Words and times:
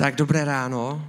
Tak 0.00 0.16
dobré 0.16 0.44
ráno. 0.44 1.08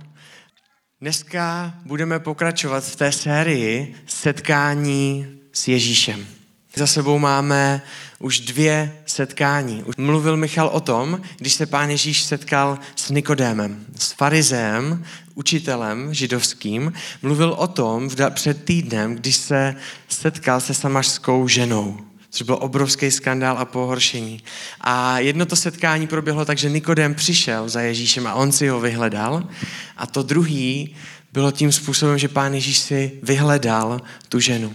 Dneska 1.02 1.74
budeme 1.86 2.20
pokračovat 2.20 2.84
v 2.84 2.96
té 2.96 3.12
sérii 3.12 3.96
setkání 4.06 5.28
s 5.54 5.68
Ježíšem. 5.68 6.28
Za 6.76 6.88
sebou 6.88 7.20
máme 7.20 7.82
už 8.20 8.40
dvě 8.40 8.98
setkání. 9.06 9.84
Už 9.84 9.96
mluvil 9.98 10.38
Michal 10.38 10.68
o 10.68 10.80
tom, 10.80 11.22
když 11.38 11.54
se 11.54 11.66
pán 11.66 11.90
Ježíš 11.90 12.24
setkal 12.24 12.80
s 12.96 13.10
Nikodémem, 13.10 13.86
s 13.96 14.12
farizem, 14.12 15.06
učitelem 15.36 16.14
židovským. 16.14 16.94
Mluvil 17.22 17.52
o 17.52 17.68
tom 17.68 18.10
před 18.30 18.64
týdnem, 18.64 19.16
když 19.16 19.36
se 19.36 19.76
setkal 20.08 20.62
se 20.62 20.74
samařskou 20.74 21.48
ženou 21.48 22.11
což 22.32 22.42
byl 22.42 22.58
obrovský 22.62 23.12
skandál 23.12 23.58
a 23.58 23.66
pohoršení. 23.66 24.44
A 24.82 25.20
jedno 25.20 25.46
to 25.46 25.56
setkání 25.56 26.08
proběhlo 26.08 26.46
tak, 26.46 26.58
že 26.58 26.70
Nikodem 26.70 27.16
přišel 27.16 27.70
za 27.70 27.82
Ježíšem 27.82 28.28
a 28.28 28.34
on 28.34 28.52
si 28.52 28.68
ho 28.68 28.80
vyhledal. 28.80 29.44
A 29.98 30.08
to 30.08 30.24
druhý 30.24 30.96
bylo 31.34 31.52
tím 31.52 31.72
způsobem, 31.72 32.18
že 32.18 32.28
pán 32.28 32.54
Ježíš 32.54 32.78
si 32.78 33.20
vyhledal 33.24 34.02
tu 34.30 34.40
ženu. 34.40 34.74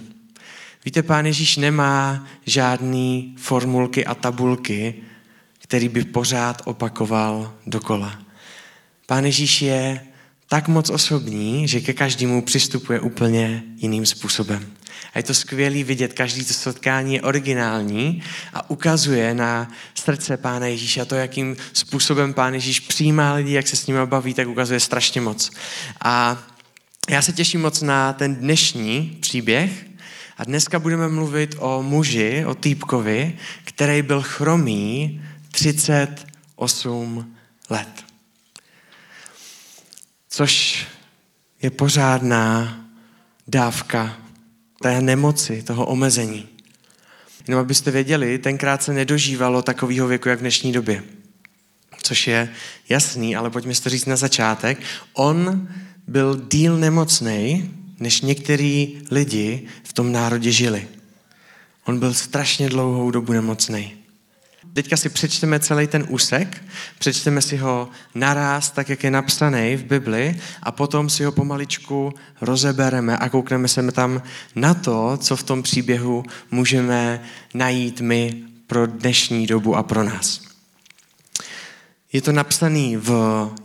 Víte, 0.84 1.02
pán 1.02 1.27
Ježíš 1.27 1.56
nemá 1.56 2.27
žádný 2.46 3.34
formulky 3.38 4.07
a 4.07 4.15
tabulky, 4.15 4.95
který 5.59 5.88
by 5.88 6.04
pořád 6.04 6.62
opakoval 6.65 7.54
dokola. 7.66 8.18
Pán 9.07 9.24
Ježíš 9.24 9.62
je 9.62 10.01
tak 10.48 10.68
moc 10.68 10.91
osobní, 10.91 11.68
že 11.68 11.80
ke 11.80 11.93
každému 11.93 12.43
přistupuje 12.43 13.01
úplně 13.01 13.62
jiným 13.77 14.07
způsobem. 14.07 14.66
A 15.16 15.19
je 15.19 15.23
to 15.23 15.34
skvělý 15.34 15.84
vidět, 15.84 16.12
každý 16.12 16.45
to 16.45 16.52
setkání 16.52 17.15
je 17.15 17.23
originální 17.23 18.23
a 18.55 18.70
ukazuje 18.70 19.34
na 19.34 19.70
srdce 19.95 20.37
Pána 20.37 20.66
Ježíše 20.66 21.01
a 21.01 21.05
to, 21.05 21.15
jakým 21.15 21.57
způsobem 21.73 22.34
Pán 22.34 22.55
Ježíš 22.55 22.80
přijímá 22.80 23.33
lidi, 23.33 23.52
jak 23.52 23.69
se 23.69 23.77
s 23.77 23.87
nimi 23.87 24.07
baví, 24.07 24.34
tak 24.34 24.48
ukazuje 24.48 24.80
strašně 24.80 25.21
moc. 25.21 25.51
A 26.01 26.43
já 27.09 27.23
se 27.23 27.33
těším 27.33 27.60
moc 27.60 27.83
na 27.83 28.13
ten 28.13 28.35
dnešní 28.35 29.18
příběh 29.21 29.87
a 30.38 30.45
dneska 30.45 30.79
budeme 30.79 31.09
mluvit 31.09 31.57
o 31.59 31.83
muži, 31.83 32.45
o 32.46 32.55
týpkovi, 32.55 33.38
který 33.65 34.02
byl 34.02 34.23
chromý 34.23 35.23
38 35.51 37.37
let. 37.71 38.05
Což 40.29 40.85
je 41.62 41.71
pořádná 41.71 42.77
dávka 43.49 44.26
té 44.82 45.01
nemoci, 45.01 45.63
toho 45.63 45.87
omezení. 45.87 46.49
Jenom 47.49 47.60
abyste 47.60 47.91
věděli, 47.91 48.38
tenkrát 48.38 48.83
se 48.83 48.93
nedožívalo 48.93 49.63
takového 49.63 50.09
věku, 50.09 50.29
jak 50.29 50.38
v 50.38 50.41
dnešní 50.41 50.73
době. 50.73 51.02
Což 52.02 52.27
je 52.27 52.49
jasný, 52.88 53.37
ale 53.37 53.51
pojďme 53.51 53.74
si 53.74 53.83
to 53.83 53.88
říct 53.88 54.07
na 54.07 54.16
začátek. 54.16 54.79
On 55.13 55.68
byl 56.07 56.46
díl 56.51 56.79
nemocný, 56.79 57.71
než 58.01 58.21
některý 58.21 58.99
lidi 59.10 59.66
v 59.85 59.93
tom 59.93 60.13
národě 60.13 60.52
žili. 60.52 60.88
On 61.85 61.99
byl 61.99 62.15
strašně 62.15 62.68
dlouhou 62.68 63.11
dobu 63.11 63.33
nemocný. 63.33 64.06
Teďka 64.77 64.97
si 64.97 65.09
přečteme 65.09 65.60
celý 65.60 65.87
ten 65.87 66.05
úsek, 66.09 66.65
přečteme 66.99 67.43
si 67.43 67.56
ho 67.56 67.88
naraz, 68.15 68.71
tak 68.71 68.88
jak 68.88 69.05
je 69.05 69.10
napsaný 69.10 69.77
v 69.77 69.84
Bibli 69.84 70.37
a 70.62 70.72
potom 70.72 71.10
si 71.10 71.25
ho 71.25 71.33
pomaličku 71.33 72.15
rozebereme 72.41 73.19
a 73.19 73.28
koukneme 73.28 73.69
se 73.69 73.93
tam 73.93 74.22
na 74.55 74.75
to, 74.75 75.16
co 75.16 75.37
v 75.37 75.43
tom 75.43 75.62
příběhu 75.62 76.25
můžeme 76.50 77.22
najít 77.55 78.00
my 78.00 78.43
pro 78.66 78.87
dnešní 78.87 79.47
dobu 79.47 79.77
a 79.77 79.83
pro 79.83 80.05
nás. 80.05 80.46
Je 82.12 82.22
to 82.22 82.32
napsaný 82.32 82.97
v 82.97 83.10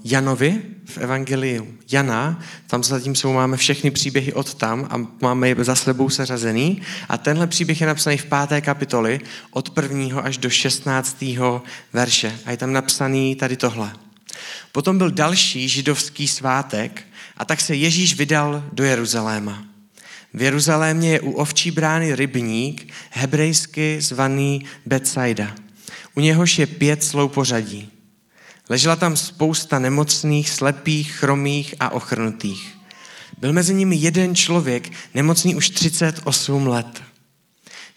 Janovi, 0.04 0.62
v 0.86 0.98
Evangeliu 0.98 1.68
Jana, 1.92 2.40
tam 2.68 2.84
zatím 2.84 3.16
jsou, 3.16 3.34
máme 3.34 3.58
všechny 3.58 3.92
příběhy 3.92 4.34
od 4.34 4.54
tam 4.54 4.88
a 4.90 5.08
máme 5.22 5.48
je 5.48 5.56
za 5.60 5.76
sebou 5.76 6.10
seřazený. 6.10 6.82
A 7.10 7.18
tenhle 7.18 7.48
příběh 7.48 7.82
je 7.82 7.88
napsaný 7.88 8.18
v 8.18 8.26
páté 8.26 8.62
kapitoli 8.62 9.20
od 9.52 9.70
prvního 9.70 10.26
až 10.26 10.38
do 10.38 10.50
šestnáctého 10.50 11.64
verše. 11.94 12.40
A 12.46 12.52
je 12.52 12.58
tam 12.58 12.74
napsaný 12.74 13.36
tady 13.36 13.58
tohle. 13.58 13.94
Potom 14.72 14.98
byl 14.98 15.12
další 15.12 15.70
židovský 15.70 16.28
svátek 16.28 17.04
a 17.38 17.46
tak 17.46 17.62
se 17.62 17.76
Ježíš 17.76 18.16
vydal 18.16 18.64
do 18.74 18.84
Jeruzaléma. 18.84 19.64
V 20.34 20.42
Jeruzalémě 20.42 21.12
je 21.12 21.22
u 21.22 21.32
ovčí 21.32 21.72
brány 21.72 22.16
rybník, 22.16 22.94
hebrejsky 23.10 24.02
zvaný 24.02 24.66
Betsaida. 24.86 25.56
U 26.16 26.20
něhož 26.20 26.60
je 26.60 26.68
pět 26.68 27.04
slou 27.04 27.28
pořadí. 27.28 28.01
Ležela 28.72 28.96
tam 28.96 29.18
spousta 29.18 29.80
nemocných, 29.80 30.50
slepých, 30.50 31.12
chromých 31.12 31.76
a 31.80 31.90
ochrnutých. 31.90 32.78
Byl 33.38 33.54
mezi 33.54 33.74
nimi 33.74 33.96
jeden 33.96 34.36
člověk, 34.36 34.92
nemocný 35.14 35.56
už 35.56 35.70
38 35.70 36.68
let. 36.68 37.04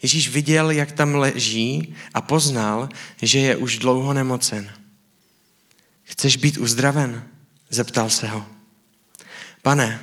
Ježíš 0.01 0.29
viděl, 0.29 0.71
jak 0.71 0.91
tam 0.91 1.15
leží 1.15 1.95
a 2.13 2.21
poznal, 2.21 2.89
že 3.21 3.39
je 3.39 3.55
už 3.55 3.77
dlouho 3.77 4.13
nemocen. 4.13 4.71
Chceš 6.03 6.37
být 6.37 6.57
uzdraven? 6.57 7.23
Zeptal 7.69 8.09
se 8.09 8.27
ho. 8.27 8.45
Pane, 9.61 9.99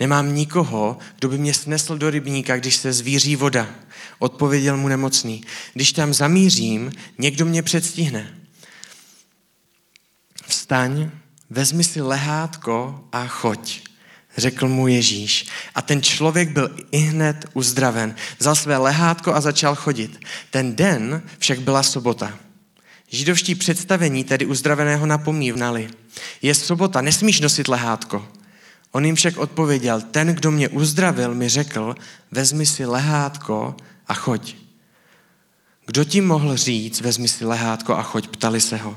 nemám 0.00 0.34
nikoho, 0.34 0.98
kdo 1.18 1.28
by 1.28 1.38
mě 1.38 1.54
snesl 1.54 1.98
do 1.98 2.10
rybníka, 2.10 2.56
když 2.56 2.76
se 2.76 2.92
zvíří 2.92 3.36
voda. 3.36 3.68
Odpověděl 4.18 4.76
mu 4.76 4.88
nemocný. 4.88 5.44
Když 5.74 5.92
tam 5.92 6.14
zamířím, 6.14 6.92
někdo 7.18 7.44
mě 7.44 7.62
předstihne 7.62 8.41
vstaň, 10.52 11.10
vezmi 11.50 11.84
si 11.84 12.00
lehátko 12.00 13.04
a 13.12 13.26
choď, 13.26 13.80
řekl 14.36 14.68
mu 14.68 14.88
Ježíš. 14.88 15.46
A 15.74 15.82
ten 15.82 16.02
člověk 16.02 16.48
byl 16.48 16.76
i 16.90 16.98
hned 16.98 17.46
uzdraven. 17.54 18.14
Vzal 18.38 18.54
své 18.54 18.76
lehátko 18.76 19.34
a 19.34 19.40
začal 19.40 19.74
chodit. 19.74 20.20
Ten 20.50 20.76
den 20.76 21.22
však 21.38 21.60
byla 21.60 21.82
sobota. 21.82 22.38
Židovští 23.08 23.54
představení 23.54 24.24
tedy 24.24 24.46
uzdraveného 24.46 25.06
napomínali. 25.06 25.90
Je 26.42 26.54
sobota, 26.54 27.00
nesmíš 27.00 27.40
nosit 27.40 27.68
lehátko. 27.68 28.28
On 28.92 29.04
jim 29.04 29.14
však 29.14 29.36
odpověděl, 29.36 30.00
ten, 30.00 30.28
kdo 30.28 30.50
mě 30.50 30.68
uzdravil, 30.68 31.34
mi 31.34 31.48
řekl, 31.48 31.94
vezmi 32.30 32.66
si 32.66 32.84
lehátko 32.86 33.76
a 34.08 34.14
choď. 34.14 34.56
Kdo 35.86 36.04
ti 36.04 36.20
mohl 36.20 36.56
říct, 36.56 37.00
vezmi 37.00 37.28
si 37.28 37.44
lehátko 37.44 37.96
a 37.96 38.02
choď, 38.02 38.28
ptali 38.28 38.60
se 38.60 38.76
ho. 38.76 38.96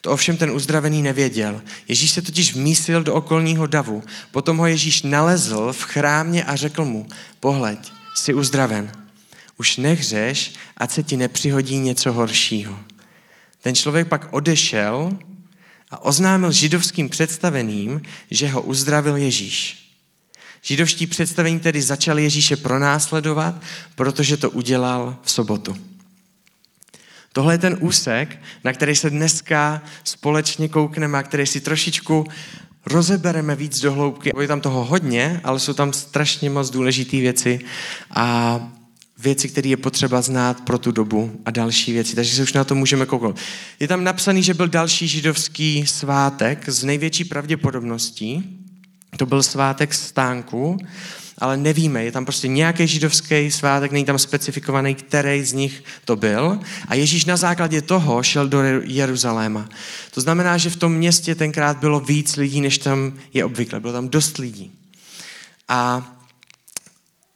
To 0.00 0.10
ovšem 0.10 0.36
ten 0.36 0.50
uzdravený 0.50 1.02
nevěděl. 1.02 1.62
Ježíš 1.88 2.10
se 2.10 2.22
totiž 2.22 2.54
vmísil 2.54 3.02
do 3.02 3.14
okolního 3.14 3.66
davu. 3.66 4.02
Potom 4.30 4.56
ho 4.56 4.66
Ježíš 4.66 5.02
nalezl 5.02 5.72
v 5.72 5.82
chrámě 5.82 6.44
a 6.44 6.56
řekl 6.56 6.84
mu, 6.84 7.06
pohleď, 7.40 7.92
jsi 8.14 8.34
uzdraven. 8.34 8.92
Už 9.56 9.76
nehřeš, 9.76 10.54
ať 10.76 10.90
se 10.90 11.02
ti 11.02 11.16
nepřihodí 11.16 11.78
něco 11.78 12.12
horšího. 12.12 12.78
Ten 13.62 13.74
člověk 13.74 14.08
pak 14.08 14.28
odešel 14.30 15.18
a 15.90 16.04
oznámil 16.04 16.52
židovským 16.52 17.08
představeným, 17.08 18.02
že 18.30 18.48
ho 18.48 18.62
uzdravil 18.62 19.16
Ježíš. 19.16 19.84
Židovští 20.62 21.06
představení 21.06 21.60
tedy 21.60 21.82
začali 21.82 22.22
Ježíše 22.22 22.56
pronásledovat, 22.56 23.62
protože 23.94 24.36
to 24.36 24.50
udělal 24.50 25.16
v 25.22 25.30
sobotu. 25.30 25.76
Tohle 27.32 27.54
je 27.54 27.58
ten 27.58 27.76
úsek, 27.80 28.38
na 28.64 28.72
který 28.72 28.96
se 28.96 29.10
dneska 29.10 29.82
společně 30.04 30.68
koukneme 30.68 31.18
a 31.18 31.22
který 31.22 31.46
si 31.46 31.60
trošičku 31.60 32.26
rozebereme 32.86 33.56
víc 33.56 33.80
do 33.80 33.92
hloubky. 33.92 34.30
Je 34.40 34.48
tam 34.48 34.60
toho 34.60 34.84
hodně, 34.84 35.40
ale 35.44 35.60
jsou 35.60 35.72
tam 35.72 35.92
strašně 35.92 36.50
moc 36.50 36.70
důležité 36.70 37.16
věci 37.16 37.60
a 38.10 38.60
věci, 39.18 39.48
které 39.48 39.68
je 39.68 39.76
potřeba 39.76 40.22
znát 40.22 40.60
pro 40.60 40.78
tu 40.78 40.92
dobu 40.92 41.40
a 41.44 41.50
další 41.50 41.92
věci. 41.92 42.16
Takže 42.16 42.36
se 42.36 42.42
už 42.42 42.52
na 42.52 42.64
to 42.64 42.74
můžeme 42.74 43.06
kouknout. 43.06 43.36
Je 43.80 43.88
tam 43.88 44.04
napsaný, 44.04 44.42
že 44.42 44.54
byl 44.54 44.68
další 44.68 45.08
židovský 45.08 45.86
svátek 45.86 46.68
z 46.68 46.84
největší 46.84 47.24
pravděpodobností. 47.24 48.58
To 49.16 49.26
byl 49.26 49.42
svátek 49.42 49.94
stánku 49.94 50.78
ale 51.38 51.56
nevíme. 51.56 52.04
Je 52.04 52.12
tam 52.12 52.24
prostě 52.24 52.48
nějaký 52.48 52.86
židovský 52.86 53.50
svátek, 53.50 53.92
není 53.92 54.04
tam 54.04 54.18
specifikovaný, 54.18 54.94
který 54.94 55.44
z 55.44 55.52
nich 55.52 55.84
to 56.04 56.16
byl. 56.16 56.58
A 56.88 56.94
Ježíš 56.94 57.24
na 57.24 57.36
základě 57.36 57.82
toho 57.82 58.22
šel 58.22 58.48
do 58.48 58.62
Jeruzaléma. 58.84 59.68
To 60.10 60.20
znamená, 60.20 60.58
že 60.58 60.70
v 60.70 60.76
tom 60.76 60.94
městě 60.94 61.34
tenkrát 61.34 61.78
bylo 61.78 62.00
víc 62.00 62.36
lidí, 62.36 62.60
než 62.60 62.78
tam 62.78 63.12
je 63.34 63.44
obvykle. 63.44 63.80
Bylo 63.80 63.92
tam 63.92 64.08
dost 64.08 64.38
lidí. 64.38 64.72
A 65.68 66.12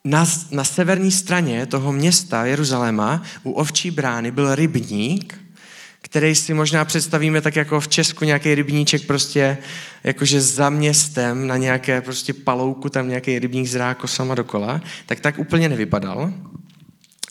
na, 0.04 0.26
na 0.50 0.64
severní 0.64 1.10
straně 1.10 1.66
toho 1.66 1.92
města 1.92 2.44
Jeruzaléma 2.44 3.22
u 3.42 3.52
ovčí 3.52 3.90
brány 3.90 4.30
byl 4.30 4.54
rybník, 4.54 5.41
který 6.12 6.34
si 6.34 6.54
možná 6.54 6.84
představíme 6.84 7.40
tak 7.40 7.56
jako 7.56 7.80
v 7.80 7.88
Česku 7.88 8.24
nějaký 8.24 8.54
rybníček 8.54 9.06
prostě 9.06 9.58
jakože 10.04 10.40
za 10.40 10.70
městem 10.70 11.46
na 11.46 11.56
nějaké 11.56 12.00
prostě 12.00 12.32
palouku 12.32 12.88
tam 12.88 13.08
nějaký 13.08 13.38
rybník 13.38 13.66
zrá 13.66 13.94
kosama 13.94 14.34
dokola, 14.34 14.80
tak 15.06 15.20
tak 15.20 15.38
úplně 15.38 15.68
nevypadal. 15.68 16.32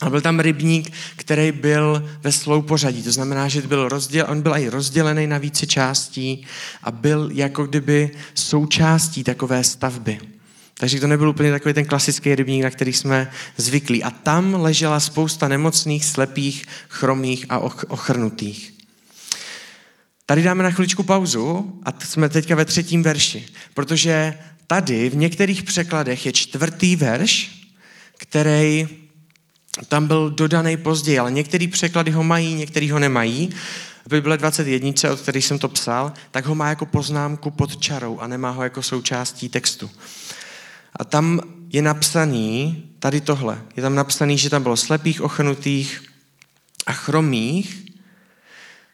A 0.00 0.10
byl 0.10 0.20
tam 0.20 0.40
rybník, 0.40 0.92
který 1.16 1.52
byl 1.52 2.08
ve 2.22 2.32
slou 2.32 2.62
pořadí. 2.62 3.02
To 3.02 3.12
znamená, 3.12 3.48
že 3.48 3.62
byl 3.62 3.88
rozděl, 3.88 4.26
on 4.28 4.42
byl 4.42 4.56
i 4.56 4.68
rozdělený 4.68 5.26
na 5.26 5.38
více 5.38 5.66
částí 5.66 6.46
a 6.82 6.90
byl 6.90 7.30
jako 7.32 7.66
kdyby 7.66 8.10
součástí 8.34 9.24
takové 9.24 9.64
stavby. 9.64 10.31
Takže 10.82 11.00
to 11.00 11.06
nebyl 11.06 11.28
úplně 11.28 11.50
takový 11.50 11.74
ten 11.74 11.84
klasický 11.84 12.34
rybník, 12.34 12.62
na 12.62 12.70
který 12.70 12.92
jsme 12.92 13.30
zvyklí. 13.56 14.02
A 14.02 14.10
tam 14.10 14.54
ležela 14.54 15.00
spousta 15.00 15.48
nemocných, 15.48 16.04
slepých, 16.04 16.64
chromých 16.88 17.46
a 17.48 17.58
ochrnutých. 17.88 18.74
Tady 20.26 20.42
dáme 20.42 20.62
na 20.62 20.70
chviličku 20.70 21.02
pauzu 21.02 21.80
a 21.84 22.04
jsme 22.04 22.28
teďka 22.28 22.54
ve 22.54 22.64
třetím 22.64 23.02
verši, 23.02 23.46
protože 23.74 24.38
tady 24.66 25.10
v 25.10 25.16
některých 25.16 25.62
překladech 25.62 26.26
je 26.26 26.32
čtvrtý 26.32 26.96
verš, 26.96 27.50
který 28.16 28.88
tam 29.88 30.06
byl 30.06 30.30
dodaný 30.30 30.76
později, 30.76 31.18
ale 31.18 31.30
některý 31.30 31.68
překlady 31.68 32.10
ho 32.10 32.22
mají, 32.22 32.54
některý 32.54 32.90
ho 32.90 32.98
nemají. 32.98 33.50
V 34.06 34.10
Bible 34.10 34.38
21, 34.38 35.12
od 35.12 35.20
který 35.20 35.42
jsem 35.42 35.58
to 35.58 35.68
psal, 35.68 36.12
tak 36.30 36.46
ho 36.46 36.54
má 36.54 36.68
jako 36.68 36.86
poznámku 36.86 37.50
pod 37.50 37.76
čarou 37.76 38.18
a 38.18 38.26
nemá 38.26 38.50
ho 38.50 38.62
jako 38.62 38.82
součástí 38.82 39.48
textu. 39.48 39.90
A 40.96 41.04
tam 41.04 41.40
je 41.68 41.82
napsaný, 41.82 42.82
tady 42.98 43.20
tohle, 43.20 43.62
je 43.76 43.82
tam 43.82 43.94
napsaný, 43.94 44.38
že 44.38 44.50
tam 44.50 44.62
bylo 44.62 44.76
slepých, 44.76 45.20
ochrnutých 45.20 46.02
a 46.86 46.92
chromých, 46.92 47.82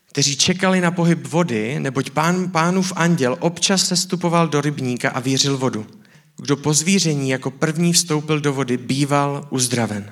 kteří 0.08 0.36
čekali 0.36 0.80
na 0.80 0.90
pohyb 0.90 1.26
vody, 1.26 1.80
neboť 1.80 2.10
pán, 2.10 2.50
pánův 2.50 2.92
anděl 2.96 3.36
občas 3.40 3.86
se 3.86 3.96
stupoval 3.96 4.48
do 4.48 4.60
rybníka 4.60 5.10
a 5.10 5.20
vířil 5.20 5.58
vodu. 5.58 5.86
Kdo 6.36 6.56
po 6.56 6.74
zvíření 6.74 7.30
jako 7.30 7.50
první 7.50 7.92
vstoupil 7.92 8.40
do 8.40 8.52
vody, 8.52 8.76
býval 8.76 9.46
uzdraven. 9.50 10.10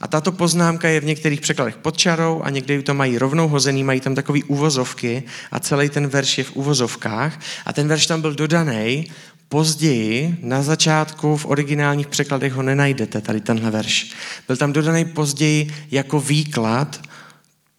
A 0.00 0.08
tato 0.08 0.32
poznámka 0.32 0.88
je 0.88 1.00
v 1.00 1.04
některých 1.04 1.40
překladech 1.40 1.76
pod 1.76 1.96
čarou 1.96 2.42
a 2.42 2.50
někdy 2.50 2.82
to 2.82 2.94
mají 2.94 3.18
rovnou 3.18 3.48
hozený, 3.48 3.84
mají 3.84 4.00
tam 4.00 4.14
takový 4.14 4.44
uvozovky 4.44 5.22
a 5.52 5.60
celý 5.60 5.88
ten 5.88 6.06
verš 6.06 6.38
je 6.38 6.44
v 6.44 6.56
uvozovkách. 6.56 7.40
A 7.66 7.72
ten 7.72 7.88
verš 7.88 8.06
tam 8.06 8.20
byl 8.20 8.34
dodaný 8.34 9.10
později, 9.48 10.38
na 10.42 10.62
začátku 10.62 11.36
v 11.36 11.46
originálních 11.46 12.06
překladech 12.06 12.52
ho 12.52 12.62
nenajdete, 12.62 13.20
tady 13.20 13.40
tenhle 13.40 13.70
verš. 13.70 14.12
Byl 14.46 14.56
tam 14.56 14.72
dodaný 14.72 15.04
později 15.04 15.74
jako 15.90 16.20
výklad 16.20 17.00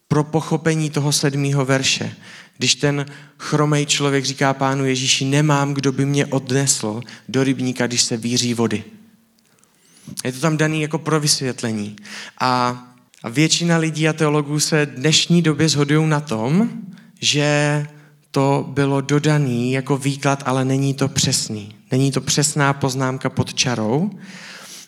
pro 0.07 0.23
pochopení 0.23 0.89
toho 0.89 1.11
sedmého 1.11 1.65
verše. 1.65 2.15
Když 2.57 2.75
ten 2.75 3.05
chromej 3.37 3.85
člověk 3.85 4.25
říká 4.25 4.53
pánu 4.53 4.85
Ježíši, 4.85 5.25
nemám, 5.25 5.73
kdo 5.73 5.91
by 5.91 6.05
mě 6.05 6.25
odnesl 6.25 7.01
do 7.29 7.43
rybníka, 7.43 7.87
když 7.87 8.01
se 8.01 8.17
víří 8.17 8.53
vody. 8.53 8.83
Je 10.25 10.31
to 10.31 10.39
tam 10.39 10.57
daný 10.57 10.81
jako 10.81 10.97
pro 10.97 11.19
vysvětlení. 11.19 11.95
A, 12.39 12.83
většina 13.29 13.77
lidí 13.77 14.07
a 14.07 14.13
teologů 14.13 14.59
se 14.59 14.85
dnešní 14.85 15.41
době 15.41 15.69
shodují 15.69 16.07
na 16.07 16.19
tom, 16.19 16.69
že 17.21 17.87
to 18.31 18.65
bylo 18.69 19.01
dodaný 19.01 19.71
jako 19.71 19.97
výklad, 19.97 20.43
ale 20.45 20.65
není 20.65 20.93
to 20.93 21.07
přesný. 21.07 21.75
Není 21.91 22.11
to 22.11 22.21
přesná 22.21 22.73
poznámka 22.73 23.29
pod 23.29 23.53
čarou, 23.53 24.11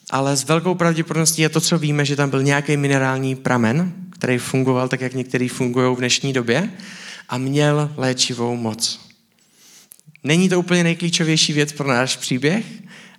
ale 0.10 0.38
s 0.38 0.44
velkou 0.44 0.76
pravděpodobností 0.76 1.42
je 1.42 1.50
to, 1.50 1.62
co 1.62 1.80
víme, 1.80 2.06
že 2.06 2.16
tam 2.16 2.30
byl 2.30 2.44
nějaký 2.44 2.78
minerální 2.78 3.36
pramen, 3.36 3.94
který 4.10 4.38
fungoval 4.38 4.88
tak, 4.88 5.02
jak 5.02 5.14
některý 5.14 5.48
fungují 5.48 5.96
v 5.96 6.00
dnešní 6.00 6.34
době 6.34 6.70
a 7.30 7.38
měl 7.38 7.92
léčivou 7.98 8.56
moc. 8.56 9.00
Není 10.24 10.50
to 10.50 10.60
úplně 10.60 10.84
nejklíčovější 10.84 11.54
věc 11.54 11.72
pro 11.72 11.88
náš 11.88 12.18
příběh, 12.18 12.66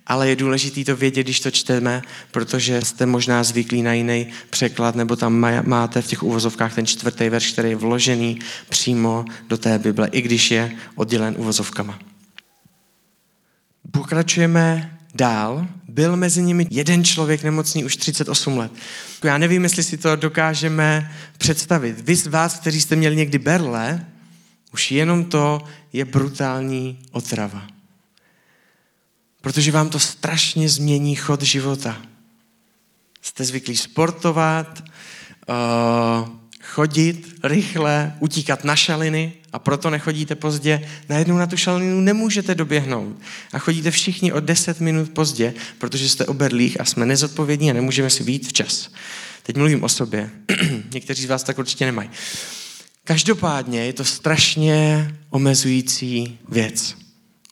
ale 0.07 0.29
je 0.29 0.35
důležité 0.35 0.83
to 0.83 0.95
vědět, 0.95 1.23
když 1.23 1.39
to 1.39 1.51
čteme, 1.51 2.01
protože 2.31 2.81
jste 2.81 3.05
možná 3.05 3.43
zvyklí 3.43 3.81
na 3.81 3.93
jiný 3.93 4.27
překlad, 4.49 4.95
nebo 4.95 5.15
tam 5.15 5.33
máte 5.65 6.01
v 6.01 6.07
těch 6.07 6.23
uvozovkách 6.23 6.75
ten 6.75 6.85
čtvrtý 6.85 7.29
verš, 7.29 7.51
který 7.51 7.69
je 7.69 7.75
vložený 7.75 8.39
přímo 8.69 9.25
do 9.47 9.57
té 9.57 9.79
Bible, 9.79 10.07
i 10.11 10.21
když 10.21 10.51
je 10.51 10.71
oddělen 10.95 11.35
uvozovkama. 11.37 11.99
Pokračujeme 13.91 14.97
dál. 15.15 15.67
Byl 15.87 16.17
mezi 16.17 16.41
nimi 16.41 16.67
jeden 16.69 17.03
člověk 17.03 17.43
nemocný 17.43 17.85
už 17.85 17.97
38 17.97 18.57
let. 18.57 18.71
Já 19.23 19.37
nevím, 19.37 19.63
jestli 19.63 19.83
si 19.83 19.97
to 19.97 20.15
dokážeme 20.15 21.11
představit. 21.37 21.99
Vy 21.99 22.15
z 22.15 22.27
vás, 22.27 22.59
kteří 22.59 22.81
jste 22.81 22.95
měli 22.95 23.15
někdy 23.15 23.37
berle, 23.37 24.05
už 24.73 24.91
jenom 24.91 25.25
to 25.25 25.61
je 25.93 26.05
brutální 26.05 26.99
otrava 27.11 27.72
protože 29.43 29.71
vám 29.71 29.89
to 29.89 29.99
strašně 29.99 30.69
změní 30.69 31.15
chod 31.15 31.41
života. 31.41 32.01
Jste 33.21 33.45
zvyklí 33.45 33.77
sportovat, 33.77 34.83
uh, 35.49 36.29
chodit 36.61 37.35
rychle, 37.43 38.15
utíkat 38.19 38.63
na 38.63 38.75
šaliny 38.75 39.33
a 39.53 39.59
proto 39.59 39.89
nechodíte 39.89 40.35
pozdě. 40.35 40.89
Najednou 41.09 41.37
na 41.37 41.47
tu 41.47 41.57
šalinu 41.57 42.01
nemůžete 42.01 42.55
doběhnout 42.55 43.17
a 43.53 43.59
chodíte 43.59 43.91
všichni 43.91 44.33
o 44.33 44.39
10 44.39 44.79
minut 44.79 45.09
pozdě, 45.09 45.53
protože 45.77 46.09
jste 46.09 46.25
oberlých 46.25 46.81
a 46.81 46.85
jsme 46.85 47.05
nezodpovědní 47.05 47.69
a 47.69 47.73
nemůžeme 47.73 48.09
si 48.09 48.23
být 48.23 48.47
včas. 48.47 48.89
Teď 49.43 49.57
mluvím 49.57 49.83
o 49.83 49.89
sobě. 49.89 50.29
Někteří 50.93 51.23
z 51.23 51.29
vás 51.29 51.43
tak 51.43 51.57
určitě 51.57 51.85
nemají. 51.85 52.09
Každopádně 53.03 53.85
je 53.85 53.93
to 53.93 54.05
strašně 54.05 55.07
omezující 55.29 56.39
věc. 56.49 57.02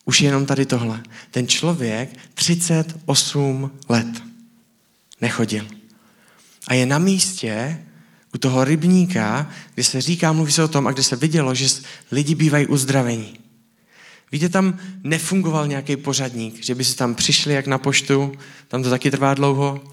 Už 0.04 0.20
jenom 0.20 0.46
tady 0.46 0.66
tohle. 0.66 1.02
Ten 1.30 1.48
člověk 1.48 2.10
38 2.34 3.70
let 3.88 4.22
nechodil. 5.20 5.66
A 6.68 6.74
je 6.74 6.86
na 6.86 6.98
místě 6.98 7.82
u 8.34 8.38
toho 8.38 8.64
rybníka, 8.64 9.50
kde 9.74 9.84
se 9.84 10.00
říká, 10.00 10.32
mluví 10.32 10.52
se 10.52 10.64
o 10.64 10.68
tom, 10.68 10.86
a 10.86 10.92
kde 10.92 11.02
se 11.02 11.16
vidělo, 11.16 11.54
že 11.54 11.66
lidi 12.12 12.34
bývají 12.34 12.66
uzdravení. 12.66 13.38
Víte, 14.32 14.48
tam 14.48 14.78
nefungoval 15.02 15.66
nějaký 15.66 15.96
pořadník, 15.96 16.64
že 16.64 16.74
by 16.74 16.84
si 16.84 16.96
tam 16.96 17.14
přišli 17.14 17.54
jak 17.54 17.66
na 17.66 17.78
poštu, 17.78 18.32
tam 18.68 18.82
to 18.82 18.90
taky 18.90 19.10
trvá 19.10 19.34
dlouho, 19.34 19.84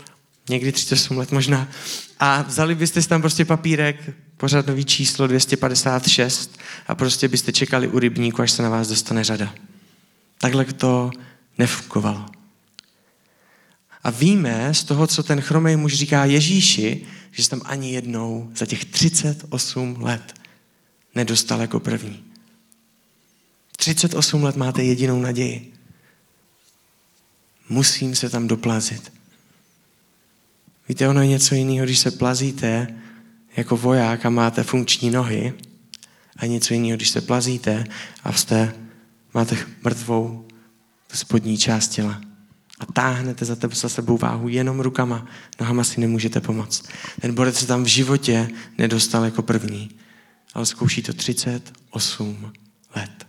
někdy 0.49 0.71
38 0.71 1.17
let 1.17 1.31
možná, 1.31 1.69
a 2.19 2.41
vzali 2.41 2.75
byste 2.75 3.01
si 3.01 3.09
tam 3.09 3.21
prostě 3.21 3.45
papírek, 3.45 4.09
pořadnový 4.37 4.85
číslo 4.85 5.27
256 5.27 6.59
a 6.87 6.95
prostě 6.95 7.27
byste 7.27 7.51
čekali 7.51 7.87
u 7.87 7.99
rybníku, 7.99 8.41
až 8.41 8.51
se 8.51 8.63
na 8.63 8.69
vás 8.69 8.87
dostane 8.87 9.23
řada. 9.23 9.53
Takhle 10.41 10.65
to 10.65 11.11
nefungovalo. 11.57 12.25
A 14.03 14.09
víme 14.09 14.73
z 14.73 14.83
toho, 14.83 15.07
co 15.07 15.23
ten 15.23 15.41
chromej 15.41 15.75
muž 15.75 15.93
říká 15.93 16.25
Ježíši, 16.25 17.05
že 17.31 17.43
se 17.43 17.49
tam 17.49 17.61
ani 17.65 17.91
jednou 17.91 18.51
za 18.55 18.65
těch 18.65 18.85
38 18.85 20.01
let 20.01 20.33
nedostal 21.15 21.61
jako 21.61 21.79
první. 21.79 22.23
38 23.77 24.43
let 24.43 24.55
máte 24.55 24.83
jedinou 24.83 25.21
naději. 25.21 25.73
Musím 27.69 28.15
se 28.15 28.29
tam 28.29 28.47
doplazit. 28.47 29.13
Víte, 30.89 31.07
ono 31.07 31.21
je 31.21 31.27
něco 31.27 31.55
jiného, 31.55 31.85
když 31.85 31.99
se 31.99 32.11
plazíte 32.11 32.87
jako 33.57 33.77
voják 33.77 34.25
a 34.25 34.29
máte 34.29 34.63
funkční 34.63 35.09
nohy 35.09 35.53
a 36.37 36.45
něco 36.45 36.73
jiného, 36.73 36.97
když 36.97 37.09
se 37.09 37.21
plazíte 37.21 37.83
a 38.23 38.33
jste 38.33 38.73
máte 39.33 39.57
mrtvou 39.83 40.47
spodní 41.13 41.57
část 41.57 41.87
těla 41.87 42.21
a 42.79 42.85
táhnete 42.85 43.45
za, 43.45 43.55
tebe, 43.55 43.75
za 43.75 43.89
sebou 43.89 44.17
váhu 44.17 44.47
jenom 44.47 44.79
rukama, 44.79 45.25
nohama 45.59 45.83
si 45.83 46.01
nemůžete 46.01 46.41
pomoct. 46.41 46.83
Ten 47.21 47.35
borec 47.35 47.59
se 47.59 47.67
tam 47.67 47.83
v 47.83 47.87
životě 47.87 48.49
nedostal 48.77 49.25
jako 49.25 49.41
první, 49.41 49.91
ale 50.53 50.65
zkouší 50.65 51.01
to 51.01 51.13
38 51.13 52.53
let. 52.95 53.27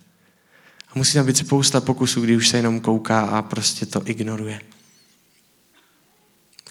A 0.89 0.93
musí 0.95 1.15
tam 1.15 1.27
být 1.27 1.37
spousta 1.37 1.81
pokusů, 1.81 2.21
kdy 2.21 2.37
už 2.37 2.49
se 2.49 2.57
jenom 2.57 2.81
kouká 2.81 3.21
a 3.21 3.43
prostě 3.43 3.87
to 3.87 4.03
ignoruje. 4.05 4.61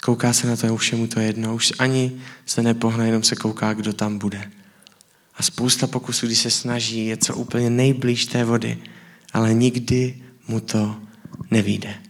Kouká 0.04 0.34
se 0.34 0.48
na 0.48 0.56
to, 0.56 0.74
už 0.76 0.92
je 0.92 0.98
mu 0.98 1.08
to 1.08 1.20
jedno, 1.20 1.56
už 1.56 1.74
ani 1.80 2.22
se 2.46 2.64
nepohne, 2.64 3.06
jenom 3.06 3.24
se 3.24 3.36
kouká, 3.36 3.74
kdo 3.74 3.94
tam 3.94 4.18
bude. 4.18 4.52
A 5.36 5.44
spousta 5.44 5.88
pokusů, 5.88 6.26
kdy 6.26 6.36
se 6.36 6.52
snaží, 6.52 7.06
je 7.06 7.18
co 7.18 7.36
úplně 7.36 7.70
nejblíž 7.70 8.26
té 8.26 8.44
vody, 8.44 8.78
ale 9.34 9.54
nikdy 9.54 10.24
mu 10.48 10.60
to 10.60 11.02
nevíde. 11.52 12.02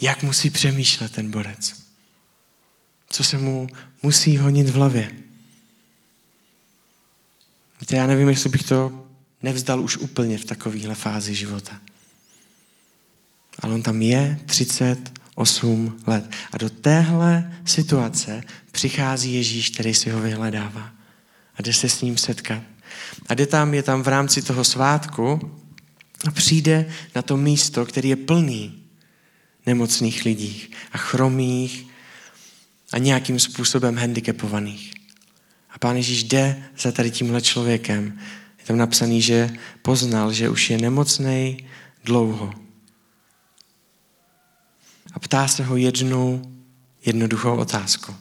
Jak 0.00 0.22
musí 0.22 0.50
přemýšlet 0.50 1.12
ten 1.12 1.30
borec? 1.30 1.84
Co 3.08 3.24
se 3.24 3.38
mu 3.38 3.66
musí 4.02 4.36
honit 4.36 4.68
v 4.68 4.74
hlavě? 4.74 5.12
Víte, 7.80 7.96
já 7.96 8.06
nevím, 8.06 8.28
jestli 8.28 8.50
bych 8.50 8.62
to 8.62 9.06
nevzdal 9.42 9.80
už 9.80 9.96
úplně 9.96 10.38
v 10.38 10.44
takovéhle 10.44 10.94
fázi 10.94 11.34
života. 11.34 11.80
Ale 13.58 13.74
on 13.74 13.82
tam 13.82 14.02
je 14.02 14.40
38 14.46 16.00
let. 16.06 16.30
A 16.52 16.58
do 16.58 16.70
téhle 16.70 17.60
situace 17.64 18.42
přichází 18.72 19.34
Ježíš, 19.34 19.70
který 19.70 19.94
si 19.94 20.10
ho 20.10 20.20
vyhledává. 20.20 20.92
A 21.56 21.62
jde 21.62 21.72
se 21.72 21.88
s 21.88 22.02
ním 22.02 22.16
setkat. 22.16 22.62
A 23.26 23.34
jde 23.34 23.46
tam, 23.46 23.74
je 23.74 23.82
tam 23.82 24.02
v 24.02 24.08
rámci 24.08 24.42
toho 24.42 24.64
svátku 24.64 25.52
a 26.28 26.30
přijde 26.30 26.86
na 27.14 27.22
to 27.22 27.36
místo, 27.36 27.86
který 27.86 28.08
je 28.08 28.16
plný 28.16 28.82
nemocných 29.66 30.24
lidí 30.24 30.70
a 30.92 30.98
chromých 30.98 31.86
a 32.92 32.98
nějakým 32.98 33.40
způsobem 33.40 33.96
handicapovaných. 33.96 34.94
A 35.70 35.78
pán 35.78 35.96
Ježíš 35.96 36.24
jde 36.24 36.64
za 36.78 36.92
tady 36.92 37.10
tímhle 37.10 37.42
člověkem. 37.42 38.18
Je 38.58 38.64
tam 38.64 38.76
napsaný, 38.76 39.22
že 39.22 39.50
poznal, 39.82 40.32
že 40.32 40.48
už 40.48 40.70
je 40.70 40.78
nemocný 40.78 41.66
dlouho. 42.04 42.54
A 45.12 45.18
ptá 45.18 45.48
se 45.48 45.64
ho 45.64 45.76
jednu 45.76 46.42
jednoduchou 47.06 47.56
otázku. 47.56 48.14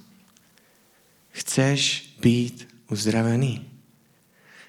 Chceš 1.32 2.10
být 2.22 2.68
uzdravený? 2.90 3.73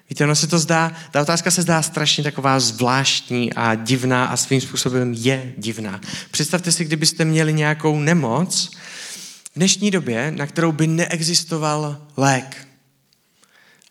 Víte, 0.09 0.23
ono 0.23 0.35
se 0.35 0.47
to 0.47 0.59
zdá, 0.59 0.91
ta 1.11 1.21
otázka 1.21 1.51
se 1.51 1.61
zdá 1.61 1.81
strašně 1.81 2.23
taková 2.23 2.59
zvláštní 2.59 3.53
a 3.53 3.75
divná 3.75 4.25
a 4.25 4.37
svým 4.37 4.61
způsobem 4.61 5.13
je 5.13 5.53
divná. 5.57 6.01
Představte 6.31 6.71
si, 6.71 6.85
kdybyste 6.85 7.25
měli 7.25 7.53
nějakou 7.53 7.99
nemoc 7.99 8.71
v 9.43 9.55
dnešní 9.55 9.91
době, 9.91 10.31
na 10.31 10.47
kterou 10.47 10.71
by 10.71 10.87
neexistoval 10.87 12.01
lék. 12.17 12.67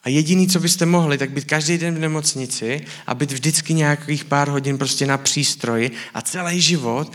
A 0.04 0.08
jediný, 0.08 0.48
co 0.48 0.60
byste 0.60 0.86
mohli, 0.86 1.18
tak 1.18 1.30
být 1.30 1.44
každý 1.44 1.78
den 1.78 1.94
v 1.94 1.98
nemocnici 1.98 2.84
a 3.06 3.14
být 3.14 3.32
vždycky 3.32 3.74
nějakých 3.74 4.24
pár 4.24 4.48
hodin 4.48 4.78
prostě 4.78 5.06
na 5.06 5.18
přístroji 5.18 5.90
a 6.14 6.22
celý 6.22 6.60
život 6.60 7.12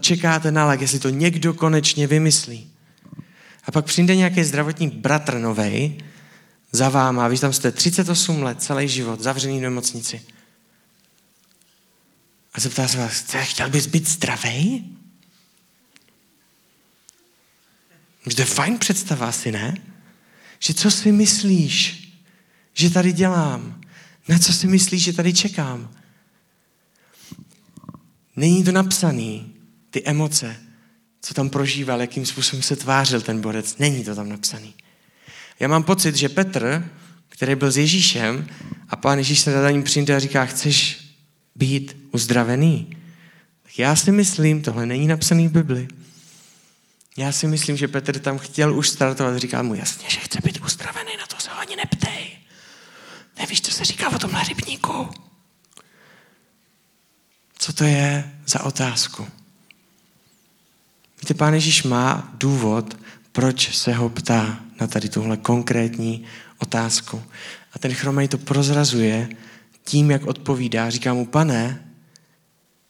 čekáte 0.00 0.52
na 0.52 0.66
lék, 0.66 0.80
jestli 0.80 0.98
to 0.98 1.08
někdo 1.08 1.54
konečně 1.54 2.06
vymyslí. 2.06 2.70
A 3.64 3.72
pak 3.72 3.84
přijde 3.84 4.16
nějaký 4.16 4.44
zdravotní 4.44 4.88
bratr 4.88 5.38
novej 5.38 5.98
za 6.72 6.88
váma, 6.88 7.28
vy 7.28 7.38
tam 7.38 7.52
jste 7.52 7.72
38 7.72 8.42
let, 8.42 8.62
celý 8.62 8.88
život, 8.88 9.20
zavřený 9.20 9.58
v 9.58 9.62
nemocnici. 9.62 10.22
A 12.54 12.60
zeptá 12.60 12.88
se 12.88 12.98
vás, 12.98 13.24
chtěl 13.42 13.70
bys 13.70 13.86
být 13.86 14.08
zdravý? 14.08 14.96
To 18.36 18.42
je 18.42 18.46
fajn 18.46 18.78
představa, 18.78 19.28
asi 19.28 19.52
ne? 19.52 19.76
Že 20.58 20.74
co 20.74 20.90
si 20.90 21.12
myslíš, 21.12 22.08
že 22.74 22.90
tady 22.90 23.12
dělám? 23.12 23.80
Na 24.28 24.38
co 24.38 24.52
si 24.52 24.66
myslíš, 24.66 25.02
že 25.02 25.12
tady 25.12 25.32
čekám? 25.32 25.94
Není 28.36 28.64
to 28.64 28.72
napsaný, 28.72 29.54
ty 29.90 30.02
emoce, 30.04 30.56
co 31.20 31.34
tam 31.34 31.50
prožíval, 31.50 32.00
jakým 32.00 32.26
způsobem 32.26 32.62
se 32.62 32.76
tvářil 32.76 33.20
ten 33.20 33.40
borec. 33.40 33.78
Není 33.78 34.04
to 34.04 34.14
tam 34.14 34.28
napsaný. 34.28 34.74
Já 35.60 35.68
mám 35.68 35.82
pocit, 35.82 36.16
že 36.16 36.28
Petr, 36.28 36.90
který 37.28 37.54
byl 37.54 37.70
s 37.70 37.76
Ježíšem 37.76 38.46
a 38.88 38.96
pán 38.96 39.18
Ježíš 39.18 39.40
se 39.40 39.52
za 39.52 39.70
ním 39.70 39.82
přijde 39.82 40.16
a 40.16 40.18
říká, 40.18 40.44
chceš 40.44 40.98
být 41.54 41.96
uzdravený? 42.12 42.96
Tak 43.62 43.78
já 43.78 43.96
si 43.96 44.12
myslím, 44.12 44.62
tohle 44.62 44.86
není 44.86 45.06
napsaný 45.06 45.48
v 45.48 45.52
Bibli. 45.52 45.88
Já 47.16 47.32
si 47.32 47.46
myslím, 47.46 47.76
že 47.76 47.88
Petr 47.88 48.18
tam 48.18 48.38
chtěl 48.38 48.74
už 48.74 48.88
startovat. 48.88 49.36
Říkal 49.36 49.64
mu 49.64 49.74
jasně, 49.74 50.10
že 50.10 50.20
chce 50.20 50.38
být 50.44 50.60
uzdravený, 50.64 51.10
na 51.18 51.26
to 51.26 51.36
se 51.38 51.50
ho 51.50 51.58
ani 51.58 51.76
neptej. 51.76 52.38
Nevíš, 53.38 53.60
co 53.60 53.70
se 53.70 53.84
říká 53.84 54.08
o 54.10 54.18
tomhle 54.18 54.44
rybníku? 54.44 55.08
Co 57.58 57.72
to 57.72 57.84
je 57.84 58.32
za 58.46 58.64
otázku? 58.64 59.28
Víte, 61.20 61.34
pán 61.34 61.54
Ježíš 61.54 61.82
má 61.82 62.30
důvod, 62.34 62.96
proč 63.32 63.76
se 63.76 63.92
ho 63.92 64.08
ptá 64.08 64.60
na 64.80 64.86
tady 64.86 65.08
tuhle 65.08 65.36
konkrétní 65.36 66.24
otázku. 66.58 67.22
A 67.72 67.78
ten 67.78 67.94
chromej 67.94 68.28
to 68.28 68.38
prozrazuje 68.38 69.28
tím, 69.84 70.10
jak 70.10 70.26
odpovídá. 70.26 70.90
Říká 70.90 71.14
mu, 71.14 71.26
pane, 71.26 71.84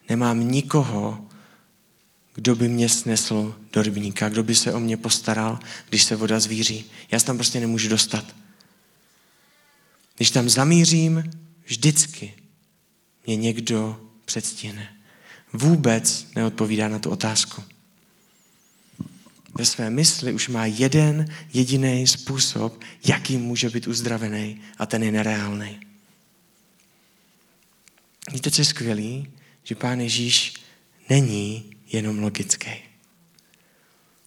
nemám 0.09 0.51
nikoho, 0.51 1.27
kdo 2.35 2.57
by 2.57 2.69
mě 2.69 2.89
snesl 2.89 3.55
do 3.73 3.83
rybníka, 3.83 4.29
kdo 4.29 4.43
by 4.43 4.55
se 4.55 4.73
o 4.73 4.81
mě 4.81 4.97
postaral, 4.97 5.59
když 5.89 6.05
se 6.05 6.17
voda 6.17 6.41
zvíří. 6.41 6.85
Já 7.11 7.19
se 7.19 7.27
tam 7.27 7.37
prostě 7.37 7.61
nemůžu 7.61 7.89
dostat. 7.89 8.25
Když 10.17 10.31
tam 10.31 10.49
zamířím, 10.49 11.31
vždycky 11.65 12.35
mě 13.27 13.37
někdo 13.37 14.01
předstihne. 14.25 14.89
Vůbec 15.53 16.27
neodpovídá 16.35 16.89
na 16.89 16.99
tu 16.99 17.11
otázku 17.11 17.63
ve 19.59 19.65
své 19.65 19.91
mysli 19.91 20.33
už 20.33 20.49
má 20.49 20.67
jeden 20.67 21.35
jediný 21.53 22.07
způsob, 22.07 22.85
jaký 23.05 23.37
může 23.37 23.71
být 23.71 23.87
uzdravený 23.87 24.61
a 24.79 24.87
ten 24.87 25.03
je 25.03 25.13
nereálný. 25.13 25.81
Víte, 28.33 28.51
co 28.51 28.61
je 28.61 28.65
skvělý? 28.65 29.33
Že 29.65 29.75
Pán 29.75 30.01
Ježíš 30.01 30.55
není 31.11 31.71
jenom 31.87 32.19
logický, 32.19 32.71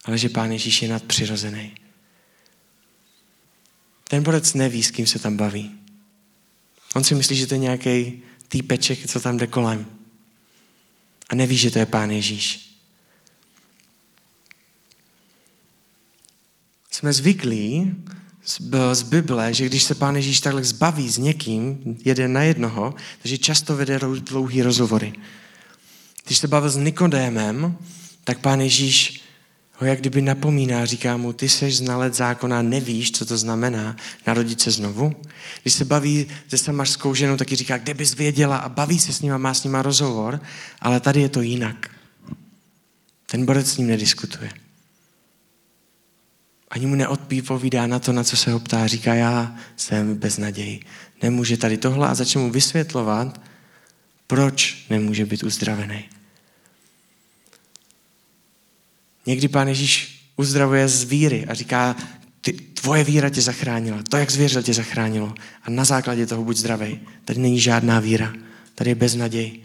ale 0.05 0.17
že 0.17 0.29
Pán 0.29 0.51
Ježíš 0.51 0.81
je 0.81 0.89
nadpřirozený. 0.89 1.75
Ten 4.03 4.23
borec 4.23 4.53
neví, 4.53 4.83
s 4.83 4.91
kým 4.91 5.07
se 5.07 5.19
tam 5.19 5.37
baví. 5.37 5.71
On 6.95 7.03
si 7.03 7.15
myslí, 7.15 7.35
že 7.35 7.47
to 7.47 7.53
je 7.53 7.59
nějaký 7.59 8.21
týpeček, 8.47 9.07
co 9.07 9.19
tam 9.19 9.37
jde 9.37 9.47
kolem. 9.47 9.85
A 11.29 11.35
neví, 11.35 11.57
že 11.57 11.71
to 11.71 11.79
je 11.79 11.85
Pán 11.85 12.11
Ježíš. 12.11 12.70
Jsme 16.91 17.13
zvyklí 17.13 17.95
z 18.93 19.03
Bible, 19.03 19.53
že 19.53 19.65
když 19.65 19.83
se 19.83 19.95
Pán 19.95 20.15
Ježíš 20.15 20.39
takhle 20.39 20.63
zbaví 20.63 21.09
s 21.09 21.17
někým, 21.17 21.97
jeden 22.05 22.33
na 22.33 22.43
jednoho, 22.43 22.93
takže 23.21 23.37
často 23.37 23.75
vede 23.75 23.99
dlouhý 24.19 24.61
rozhovory. 24.61 25.13
Když 26.25 26.37
se 26.37 26.47
bavil 26.47 26.69
s 26.69 26.77
Nikodémem, 26.77 27.77
tak 28.23 28.39
Pán 28.39 28.61
Ježíš 28.61 29.21
ho 29.77 29.87
jak 29.87 29.99
kdyby 29.99 30.21
napomíná, 30.21 30.85
říká 30.85 31.17
mu, 31.17 31.33
ty 31.33 31.49
seš 31.49 31.77
znalec 31.77 32.13
zákona, 32.13 32.61
nevíš, 32.61 33.11
co 33.11 33.25
to 33.25 33.37
znamená 33.37 33.95
narodit 34.27 34.61
se 34.61 34.71
znovu. 34.71 35.15
Když 35.61 35.73
se 35.73 35.85
baví 35.85 36.27
se 36.47 36.57
samařskou 36.57 37.15
ženou, 37.15 37.37
taky 37.37 37.55
říká, 37.55 37.77
kde 37.77 37.93
bys 37.93 38.15
věděla 38.15 38.57
a 38.57 38.69
baví 38.69 38.99
se 38.99 39.13
s 39.13 39.21
ním 39.21 39.33
a 39.33 39.37
má 39.37 39.53
s 39.53 39.63
ním 39.63 39.75
rozhovor, 39.75 40.41
ale 40.79 40.99
tady 40.99 41.21
je 41.21 41.29
to 41.29 41.41
jinak. 41.41 41.89
Ten 43.25 43.45
borec 43.45 43.67
s 43.67 43.77
ním 43.77 43.87
nediskutuje. 43.87 44.51
Ani 46.71 46.85
mu 46.85 46.95
neodpovídá 46.95 47.87
na 47.87 47.99
to, 47.99 48.11
na 48.11 48.23
co 48.23 48.37
se 48.37 48.51
ho 48.51 48.59
ptá. 48.59 48.87
Říká, 48.87 49.13
já 49.13 49.55
jsem 49.75 50.15
bez 50.15 50.37
naději. 50.37 50.79
Nemůže 51.21 51.57
tady 51.57 51.77
tohle 51.77 52.07
a 52.07 52.15
začne 52.15 52.41
mu 52.41 52.51
vysvětlovat, 52.51 53.41
proč 54.27 54.85
nemůže 54.89 55.25
být 55.25 55.43
uzdravený. 55.43 56.09
Někdy 59.25 59.47
pán 59.47 59.67
Ježíš 59.67 60.21
uzdravuje 60.35 60.87
z 60.87 61.03
víry 61.03 61.45
a 61.45 61.53
říká, 61.53 61.95
ty, 62.41 62.53
tvoje 62.53 63.03
víra 63.03 63.29
tě 63.29 63.41
zachránila, 63.41 64.03
to, 64.09 64.17
jak 64.17 64.31
zvěřil, 64.31 64.63
tě 64.63 64.73
zachránilo. 64.73 65.33
A 65.63 65.69
na 65.69 65.85
základě 65.85 66.27
toho 66.27 66.43
buď 66.43 66.57
zdravý. 66.57 66.99
Tady 67.25 67.39
není 67.39 67.59
žádná 67.59 67.99
víra, 67.99 68.33
tady 68.75 68.89
je 68.89 68.95
beznaděj 68.95 69.59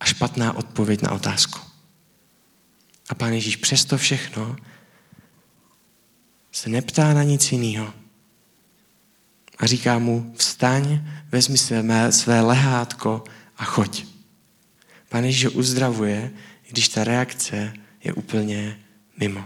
a 0.00 0.04
špatná 0.04 0.56
odpověď 0.56 1.02
na 1.02 1.12
otázku. 1.12 1.58
A 3.08 3.14
pán 3.14 3.32
Ježíš 3.32 3.56
přesto 3.56 3.98
všechno 3.98 4.56
se 6.52 6.70
neptá 6.70 7.14
na 7.14 7.22
nic 7.22 7.52
jiného. 7.52 7.94
A 9.58 9.66
říká 9.66 9.98
mu, 9.98 10.34
vstaň, 10.36 11.04
vezmi 11.32 11.58
své, 11.58 12.12
své 12.12 12.40
lehátko 12.40 13.24
a 13.56 13.64
choď. 13.64 14.04
Pane 15.08 15.28
Ježíš 15.28 15.46
uzdravuje, 15.46 16.30
když 16.68 16.88
ta 16.88 17.04
reakce 17.04 17.72
je 18.04 18.12
úplně 18.12 18.80
mimo. 19.20 19.44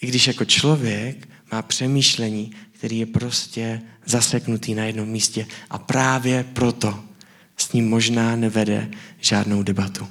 I 0.00 0.06
když 0.06 0.26
jako 0.26 0.44
člověk 0.44 1.28
má 1.52 1.62
přemýšlení, 1.62 2.52
který 2.72 2.98
je 2.98 3.06
prostě 3.06 3.82
zaseknutý 4.04 4.74
na 4.74 4.84
jednom 4.84 5.08
místě 5.08 5.46
a 5.70 5.78
právě 5.78 6.44
proto 6.44 7.04
s 7.56 7.72
ním 7.72 7.88
možná 7.88 8.36
nevede 8.36 8.90
žádnou 9.20 9.62
debatu. 9.62 10.08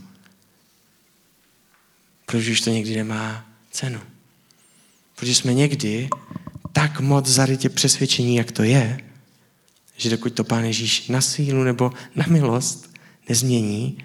Proč 2.26 2.48
už 2.48 2.62
to 2.62 2.70
někdy 2.70 2.96
nemá 2.96 3.46
cenu? 3.72 4.13
Protože 5.24 5.36
jsme 5.36 5.54
někdy 5.54 6.10
tak 6.72 7.00
moc 7.00 7.28
zarytě 7.28 7.70
přesvědčení, 7.70 8.36
jak 8.36 8.52
to 8.52 8.64
je, 8.64 9.00
že 9.98 10.10
dokud 10.10 10.34
to 10.34 10.44
Pán 10.44 10.64
Ježíš 10.64 11.08
na 11.08 11.22
sílu 11.22 11.64
nebo 11.64 11.92
na 12.16 12.26
milost 12.28 12.94
nezmění, 13.30 13.98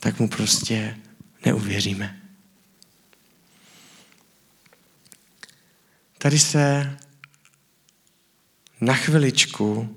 tak 0.00 0.20
mu 0.20 0.28
prostě 0.28 0.96
neuvěříme. 1.44 2.20
Tady 6.18 6.38
se 6.38 6.96
na 8.80 8.94
chviličku 8.94 9.96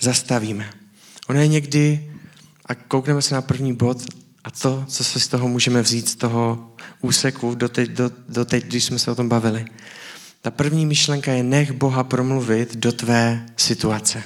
zastavíme. 0.00 0.70
Ono 1.28 1.40
je 1.40 1.48
někdy, 1.48 2.12
a 2.66 2.74
koukneme 2.74 3.22
se 3.22 3.34
na 3.34 3.42
první 3.42 3.76
bod, 3.76 4.02
a 4.44 4.50
to, 4.50 4.84
co 4.88 5.04
se 5.04 5.20
z 5.20 5.28
toho 5.28 5.48
můžeme 5.48 5.82
vzít, 5.82 6.08
z 6.08 6.16
toho 6.16 6.72
úseku, 7.00 7.54
do 7.54 7.68
teď, 7.68 7.90
do, 7.90 8.10
do 8.28 8.44
teď, 8.44 8.64
když 8.64 8.84
jsme 8.84 8.98
se 8.98 9.10
o 9.10 9.14
tom 9.14 9.28
bavili. 9.28 9.64
Ta 10.42 10.50
první 10.50 10.86
myšlenka 10.86 11.32
je, 11.32 11.42
nech 11.42 11.72
Boha 11.72 12.04
promluvit 12.04 12.76
do 12.76 12.92
tvé 12.92 13.46
situace. 13.56 14.22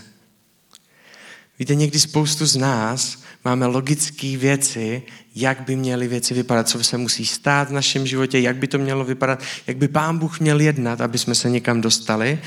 Víte, 1.58 1.74
někdy 1.74 2.00
spoustu 2.00 2.46
z 2.46 2.56
nás 2.56 3.22
máme 3.44 3.66
logické 3.66 4.36
věci, 4.36 5.02
jak 5.34 5.60
by 5.60 5.76
měly 5.76 6.08
věci 6.08 6.34
vypadat, 6.34 6.68
co 6.68 6.84
se 6.84 6.98
musí 6.98 7.26
stát 7.26 7.68
v 7.68 7.72
našem 7.72 8.06
životě, 8.06 8.38
jak 8.38 8.56
by 8.56 8.66
to 8.66 8.78
mělo 8.78 9.04
vypadat, 9.04 9.42
jak 9.66 9.76
by 9.76 9.88
Pán 9.88 10.18
Bůh 10.18 10.40
měl 10.40 10.60
jednat, 10.60 11.00
aby 11.00 11.18
jsme 11.18 11.34
se 11.34 11.50
někam 11.50 11.80
dostali. 11.80 12.38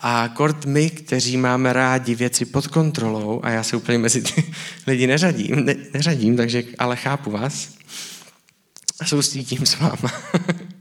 A 0.00 0.30
kort 0.34 0.66
my, 0.66 0.90
kteří 0.90 1.36
máme 1.36 1.72
rádi 1.72 2.14
věci 2.14 2.44
pod 2.44 2.66
kontrolou, 2.66 3.40
a 3.42 3.50
já 3.50 3.62
se 3.62 3.76
úplně 3.76 3.98
mezi 3.98 4.22
ty 4.22 4.44
lidi 4.86 5.06
neřadím, 5.06 5.64
ne, 5.64 5.74
neřadím, 5.94 6.36
takže 6.36 6.62
ale 6.78 6.96
chápu 6.96 7.30
vás 7.30 7.68
a 9.00 9.04
soustítím 9.04 9.66
s 9.66 9.78
váma. 9.78 10.12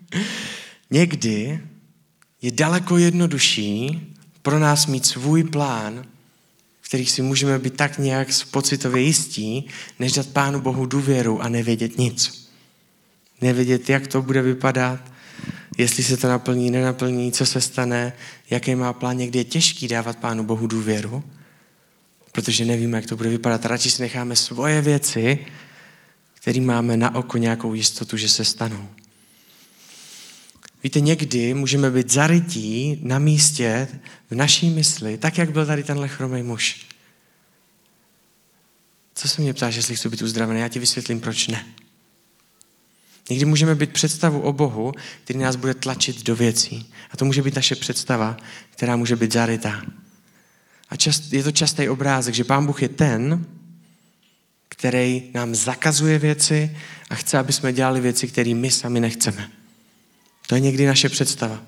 Někdy 0.92 1.60
je 2.42 2.52
daleko 2.52 2.98
jednodušší 2.98 4.02
pro 4.42 4.60
nás 4.60 4.88
mít 4.88 5.06
svůj 5.06 5.44
plán, 5.44 6.06
kterých 6.82 7.12
si 7.12 7.22
můžeme 7.22 7.60
být 7.60 7.78
tak 7.78 7.98
nějak 7.98 8.28
pocitově 8.52 9.02
jistí, 9.02 9.68
než 10.00 10.12
dát 10.12 10.28
Pánu 10.28 10.62
Bohu 10.62 10.86
důvěru 10.86 11.42
a 11.42 11.50
nevědět 11.50 11.98
nic. 11.98 12.50
Nevědět, 13.42 13.90
jak 13.90 14.08
to 14.08 14.22
bude 14.22 14.42
vypadat, 14.42 15.00
jestli 15.78 16.04
se 16.04 16.18
to 16.18 16.28
naplní, 16.28 16.72
nenaplní, 16.72 17.32
co 17.32 17.46
se 17.46 17.62
stane, 17.62 18.14
jaký 18.50 18.76
má 18.76 18.94
plán. 18.94 19.18
Někdy 19.18 19.40
je 19.40 19.44
těžký 19.44 19.88
dávat 19.88 20.18
Pánu 20.18 20.44
Bohu 20.44 20.68
důvěru, 20.68 21.24
protože 22.32 22.66
nevíme, 22.66 22.98
jak 22.98 23.06
to 23.06 23.16
bude 23.16 23.30
vypadat. 23.30 23.66
Radši 23.66 23.92
si 23.92 24.02
necháme 24.02 24.36
svoje 24.36 24.82
věci, 24.82 25.46
které 26.42 26.62
máme 26.62 26.98
na 26.98 27.16
oko 27.16 27.38
nějakou 27.38 27.74
jistotu, 27.74 28.18
že 28.18 28.30
se 28.30 28.46
stanou. 28.46 28.90
Víte, 30.84 31.00
někdy 31.00 31.54
můžeme 31.54 31.92
být 31.92 32.12
zarytí 32.12 33.00
na 33.04 33.20
místě 33.20 33.88
v 34.30 34.36
naší 34.36 34.70
mysli, 34.70 35.18
tak, 35.18 35.38
jak 35.38 35.52
byl 35.52 35.66
tady 35.66 35.84
tenhle 35.84 36.08
chromej 36.08 36.44
muž. 36.44 36.86
Co 39.16 39.28
se 39.28 39.42
mě 39.42 39.54
ptáš, 39.54 39.76
jestli 39.76 39.96
chci 39.96 40.10
být 40.10 40.22
uzdravený? 40.22 40.60
Já 40.60 40.68
ti 40.68 40.80
vysvětlím, 40.80 41.20
proč 41.20 41.48
ne. 41.48 41.66
Někdy 43.30 43.46
můžeme 43.46 43.76
být 43.76 43.94
představu 43.94 44.42
o 44.42 44.54
Bohu, 44.54 44.94
který 45.24 45.40
nás 45.40 45.56
bude 45.56 45.74
tlačit 45.74 46.24
do 46.24 46.36
věcí. 46.36 46.94
A 47.12 47.18
to 47.18 47.26
může 47.26 47.42
být 47.42 47.56
naše 47.56 47.76
představa, 47.76 48.38
která 48.70 48.96
může 48.96 49.16
být 49.16 49.34
zarytá. 49.34 49.82
A 50.90 50.96
čast, 50.96 51.34
je 51.34 51.44
to 51.44 51.52
častý 51.52 51.90
obrázek, 51.90 52.36
že 52.36 52.44
Pán 52.44 52.66
Bůh 52.66 52.82
je 52.82 52.90
ten, 52.90 53.46
který 54.80 55.24
nám 55.34 55.56
zakazuje 55.56 56.20
věci 56.20 56.78
a 57.10 57.16
chce, 57.16 57.38
aby 57.38 57.54
jsme 57.54 57.74
dělali 57.74 58.02
věci, 58.02 58.28
které 58.28 58.54
my 58.54 58.72
sami 58.72 59.00
nechceme. 59.00 59.50
To 60.48 60.56
je 60.56 60.62
někdy 60.62 60.86
naše 60.86 61.10
představa. 61.10 61.64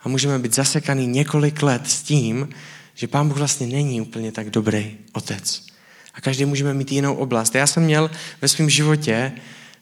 A 0.00 0.08
můžeme 0.08 0.38
být 0.38 0.54
zasekaný 0.54 1.06
několik 1.06 1.62
let 1.62 1.90
s 1.90 2.02
tím, 2.02 2.48
že 2.94 3.08
Pán 3.08 3.28
Bůh 3.28 3.36
vlastně 3.36 3.66
není 3.66 4.00
úplně 4.00 4.32
tak 4.32 4.50
dobrý 4.50 4.96
otec. 5.12 5.66
A 6.14 6.20
každý 6.20 6.44
můžeme 6.44 6.74
mít 6.74 6.92
jinou 6.92 7.14
oblast. 7.14 7.54
Já 7.54 7.66
jsem 7.66 7.82
měl 7.82 8.10
ve 8.42 8.48
svém 8.48 8.70
životě 8.70 9.32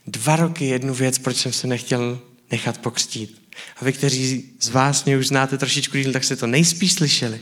dva 0.06 0.36
roky 0.36 0.64
jednu 0.64 0.94
věc, 0.94 1.18
proč 1.18 1.36
jsem 1.36 1.52
se 1.52 1.66
nechtěl 1.66 2.20
nechat 2.50 2.78
pokřtít. 2.78 3.42
A 3.76 3.84
vy, 3.84 3.92
kteří 3.92 4.44
z 4.60 4.68
vás 4.68 5.04
mě 5.04 5.16
už 5.16 5.28
znáte 5.28 5.58
trošičku 5.58 5.96
díl, 5.96 6.12
tak 6.12 6.24
se 6.24 6.36
to 6.36 6.46
nejspíš 6.46 6.92
slyšeli. 6.92 7.40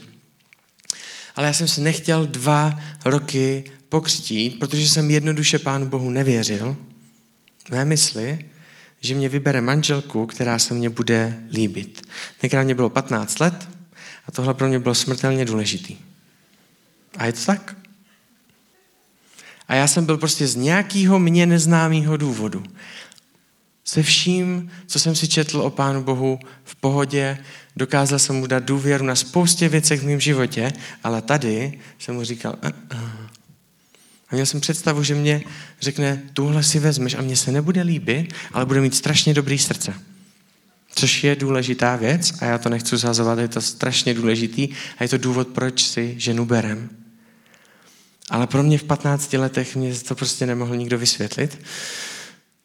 Ale 1.41 1.47
já 1.47 1.53
jsem 1.53 1.69
se 1.69 1.81
nechtěl 1.81 2.27
dva 2.27 2.81
roky 3.05 3.65
pokřtít, 3.89 4.59
protože 4.59 4.89
jsem 4.89 5.11
jednoduše 5.11 5.59
Pánu 5.59 5.87
Bohu 5.87 6.11
nevěřil. 6.11 6.77
Mé 7.71 7.85
mysli 7.85 8.39
že 9.01 9.15
mě 9.15 9.29
vybere 9.29 9.61
manželku, 9.61 10.27
která 10.27 10.59
se 10.59 10.75
mě 10.75 10.91
bude 10.91 11.41
líbit. 11.53 12.03
Tenkrát 12.41 12.63
mě 12.63 12.75
bylo 12.75 12.91
15 12.91 13.41
let 13.41 13.69
a 14.27 14.33
tohle 14.33 14.55
pro 14.55 14.69
mě 14.69 14.79
bylo 14.79 14.95
smrtelně 14.95 15.45
důležitý. 15.45 15.97
A 17.17 17.27
je 17.27 17.33
to 17.33 17.45
tak? 17.47 17.77
A 19.69 19.75
já 19.75 19.87
jsem 19.87 20.07
byl 20.07 20.19
prostě 20.19 20.47
z 20.47 20.57
nějakého 20.57 21.19
mě 21.19 21.47
neznámého 21.47 22.17
důvodu. 22.17 22.63
Se 23.91 24.03
vším, 24.03 24.71
co 24.87 24.99
jsem 24.99 25.15
si 25.15 25.29
četl 25.29 25.61
o 25.61 25.71
Pánu 25.71 26.03
Bohu 26.03 26.39
v 26.65 26.77
pohodě, 26.77 27.39
dokázal 27.77 28.19
jsem 28.19 28.37
mu 28.37 28.47
dát 28.47 28.65
důvěru 28.65 29.05
na 29.05 29.15
spoustě 29.15 29.69
věcech 29.69 30.01
v 30.01 30.07
mém 30.07 30.21
životě, 30.21 30.73
ale 31.05 31.23
tady 31.23 31.79
jsem 31.99 32.15
mu 32.15 32.25
říkal, 32.25 32.59
uh, 32.65 32.71
uh, 32.95 33.11
a 34.29 34.35
měl 34.35 34.47
jsem 34.47 34.61
představu, 34.61 35.03
že 35.03 35.15
mě 35.15 35.43
řekne, 35.81 36.23
tuhle 36.33 36.63
si 36.63 36.79
vezmeš 36.79 37.15
a 37.15 37.23
mně 37.23 37.37
se 37.37 37.53
nebude 37.53 37.83
líbit, 37.83 38.33
ale 38.53 38.67
bude 38.67 38.81
mít 38.81 38.95
strašně 38.95 39.35
dobrý 39.35 39.59
srdce. 39.59 39.95
Což 40.95 41.25
je 41.25 41.37
důležitá 41.37 41.97
věc 41.97 42.33
a 42.41 42.45
já 42.45 42.59
to 42.59 42.69
nechci 42.69 42.97
zhazovat, 42.97 43.39
je 43.39 43.49
to 43.49 43.61
strašně 43.61 44.15
důležitý 44.15 44.69
a 44.99 45.03
je 45.03 45.09
to 45.09 45.19
důvod, 45.19 45.49
proč 45.49 45.83
si 45.83 46.15
ženu 46.19 46.45
berem. 46.45 46.91
Ale 48.29 48.47
pro 48.47 48.63
mě 48.63 48.79
v 48.79 48.85
15 48.85 49.33
letech 49.33 49.77
mě 49.77 49.95
to 49.95 50.15
prostě 50.15 50.47
nemohl 50.47 50.77
nikdo 50.77 50.99
vysvětlit. 50.99 51.59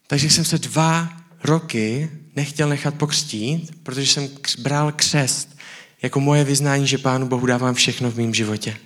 Takže 0.07 0.29
jsem 0.29 0.45
se 0.45 0.57
dva 0.57 1.24
roky 1.45 2.09
nechtěl 2.35 2.69
nechat 2.69 2.95
pokřtít, 2.95 3.71
protože 3.83 4.07
jsem 4.07 4.29
bral 4.59 4.91
křest 4.91 5.57
jako 6.01 6.19
moje 6.19 6.43
vyznání, 6.43 6.87
že 6.87 6.97
Pánu 6.97 7.27
Bohu 7.27 7.45
dávám 7.45 7.75
všechno 7.75 8.11
v 8.11 8.17
mém 8.17 8.33
životě. 8.33 8.77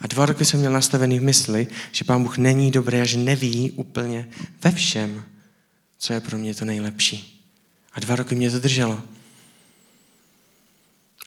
A 0.00 0.06
dva 0.06 0.26
roky 0.26 0.44
jsem 0.44 0.60
měl 0.60 0.72
nastavený 0.72 1.18
v 1.18 1.22
mysli, 1.22 1.66
že 1.92 2.04
Pán 2.04 2.22
Bůh 2.22 2.38
není 2.38 2.70
dobrý 2.70 3.00
a 3.00 3.04
že 3.04 3.18
neví 3.18 3.70
úplně 3.70 4.28
ve 4.64 4.70
všem, 4.70 5.24
co 5.98 6.12
je 6.12 6.20
pro 6.20 6.38
mě 6.38 6.54
to 6.54 6.64
nejlepší. 6.64 7.44
A 7.92 8.00
dva 8.00 8.16
roky 8.16 8.34
mě 8.34 8.50
to 8.50 8.58
drželo. 8.58 9.02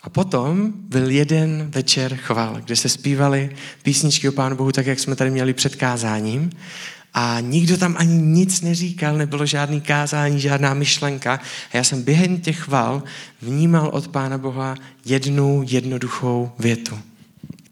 A 0.01 0.09
potom 0.09 0.73
byl 0.75 1.09
jeden 1.09 1.71
večer 1.71 2.15
chval, 2.15 2.61
kde 2.65 2.75
se 2.75 2.89
zpívali 2.89 3.55
písničky 3.83 4.29
o 4.29 4.31
Pánu 4.31 4.55
Bohu, 4.55 4.71
tak 4.71 4.85
jak 4.85 4.99
jsme 4.99 5.15
tady 5.15 5.31
měli 5.31 5.53
před 5.53 5.75
kázáním. 5.75 6.49
A 7.15 7.39
nikdo 7.39 7.77
tam 7.77 7.95
ani 7.97 8.21
nic 8.21 8.61
neříkal, 8.61 9.17
nebylo 9.17 9.45
žádný 9.45 9.81
kázání, 9.81 10.39
žádná 10.39 10.73
myšlenka. 10.73 11.39
A 11.73 11.77
já 11.77 11.83
jsem 11.83 12.03
během 12.03 12.41
těch 12.41 12.59
chval 12.59 13.03
vnímal 13.41 13.89
od 13.93 14.07
Pána 14.07 14.37
Boha 14.37 14.75
jednu 15.05 15.63
jednoduchou 15.67 16.51
větu 16.59 16.99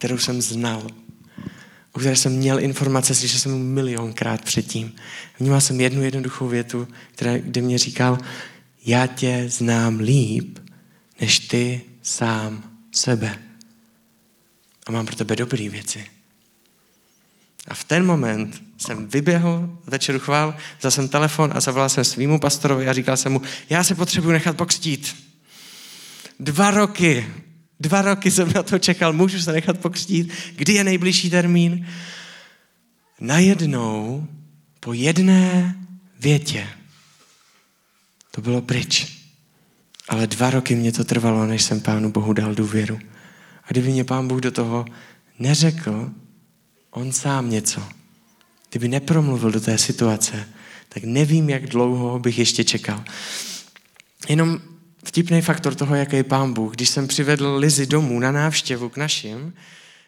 kterou 0.03 0.17
jsem 0.17 0.41
znal, 0.41 0.87
o 1.91 1.99
které 1.99 2.15
jsem 2.15 2.31
měl 2.31 2.59
informace, 2.59 3.15
slyšel 3.15 3.39
jsem 3.39 3.73
milionkrát 3.73 4.41
předtím. 4.41 4.95
Vnímal 5.39 5.61
jsem 5.61 5.81
jednu 5.81 6.03
jednoduchou 6.03 6.47
větu, 6.47 6.87
která, 7.11 7.37
kde 7.37 7.61
mě 7.61 7.77
říkal, 7.77 8.17
já 8.85 9.07
tě 9.07 9.45
znám 9.47 9.99
líp, 9.99 10.59
než 11.21 11.39
ty 11.39 11.81
sám 12.01 12.63
sebe. 12.91 13.39
A 14.85 14.91
mám 14.91 15.05
pro 15.05 15.15
tebe 15.15 15.35
dobré 15.35 15.69
věci. 15.69 16.05
A 17.67 17.73
v 17.73 17.83
ten 17.83 18.05
moment 18.05 18.63
jsem 18.77 19.07
vyběhl 19.07 19.77
večeru 19.87 20.19
chvál, 20.19 20.55
vzal 20.79 20.91
jsem 20.91 21.07
telefon 21.09 21.51
a 21.55 21.59
zavolal 21.59 21.89
jsem 21.89 22.03
svýmu 22.03 22.39
pastorovi 22.39 22.87
a 22.87 22.93
říkal 22.93 23.17
jsem 23.17 23.31
mu, 23.31 23.41
já 23.69 23.83
se 23.83 23.95
potřebuji 23.95 24.31
nechat 24.31 24.57
pokřtít. 24.57 25.15
Dva 26.39 26.71
roky 26.71 27.27
Dva 27.83 28.01
roky 28.01 28.31
jsem 28.31 28.53
na 28.53 28.63
to 28.63 28.79
čekal, 28.79 29.13
můžu 29.13 29.39
se 29.39 29.51
nechat 29.51 29.77
pokřtít, 29.77 30.33
kdy 30.55 30.73
je 30.73 30.83
nejbližší 30.83 31.29
termín. 31.29 31.87
Najednou 33.19 34.27
po 34.79 34.93
jedné 34.93 35.75
větě 36.19 36.67
to 38.31 38.41
bylo 38.41 38.61
pryč. 38.61 39.19
Ale 40.09 40.27
dva 40.27 40.49
roky 40.49 40.75
mě 40.75 40.91
to 40.91 41.03
trvalo, 41.03 41.45
než 41.45 41.63
jsem 41.63 41.81
Pánu 41.81 42.11
Bohu 42.11 42.33
dal 42.33 42.55
důvěru. 42.55 42.99
A 43.63 43.67
kdyby 43.67 43.91
mě 43.91 44.03
Pán 44.03 44.27
Bůh 44.27 44.41
do 44.41 44.51
toho 44.51 44.85
neřekl, 45.39 46.11
on 46.93 47.11
sám 47.11 47.49
něco, 47.49 47.83
kdyby 48.69 48.87
nepromluvil 48.87 49.51
do 49.51 49.61
té 49.61 49.77
situace, 49.77 50.49
tak 50.89 51.03
nevím, 51.03 51.49
jak 51.49 51.65
dlouho 51.65 52.19
bych 52.19 52.39
ještě 52.39 52.63
čekal. 52.63 53.03
Jenom 54.29 54.61
vtipný 55.05 55.41
faktor 55.41 55.75
toho, 55.75 55.95
jaký 55.95 56.15
je 56.15 56.23
pán 56.23 56.53
Bůh. 56.53 56.73
Když 56.73 56.89
jsem 56.89 57.07
přivedl 57.07 57.55
Lizy 57.55 57.85
domů 57.85 58.19
na 58.19 58.31
návštěvu 58.31 58.89
k 58.89 58.97
našim, 58.97 59.53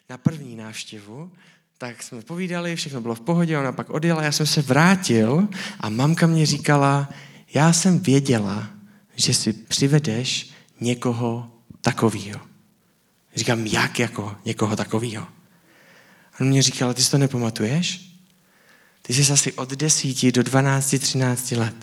na 0.10 0.18
první 0.18 0.56
návštěvu, 0.56 1.32
tak 1.78 2.04
jsme 2.04 2.22
povídali, 2.22 2.76
všechno 2.76 3.02
bylo 3.02 3.16
v 3.16 3.22
pohodě, 3.22 3.58
ona 3.58 3.72
pak 3.72 3.90
odjela, 3.90 4.24
já 4.24 4.32
jsem 4.32 4.46
se 4.46 4.62
vrátil 4.62 5.48
a 5.80 5.90
mamka 5.90 6.28
mě 6.28 6.46
říkala, 6.46 7.10
já 7.54 7.74
jsem 7.74 8.00
věděla, 8.00 8.70
že 9.16 9.34
si 9.34 9.54
přivedeš 9.54 10.50
někoho 10.82 11.52
takového. 11.82 12.42
Říkám, 13.36 13.68
jak 13.68 14.00
jako 14.00 14.36
někoho 14.46 14.76
takového? 14.76 15.35
A 16.36 16.42
on 16.42 16.48
mě 16.48 16.62
říkal, 16.62 16.94
ty 16.94 17.04
si 17.04 17.12
to 17.12 17.18
nepamatuješ? 17.18 18.12
Ty 19.02 19.14
jsi 19.14 19.34
asi 19.34 19.54
od 19.54 19.70
desíti 19.70 20.32
do 20.32 20.44
12, 20.44 20.96
13 21.00 21.52
let 21.52 21.76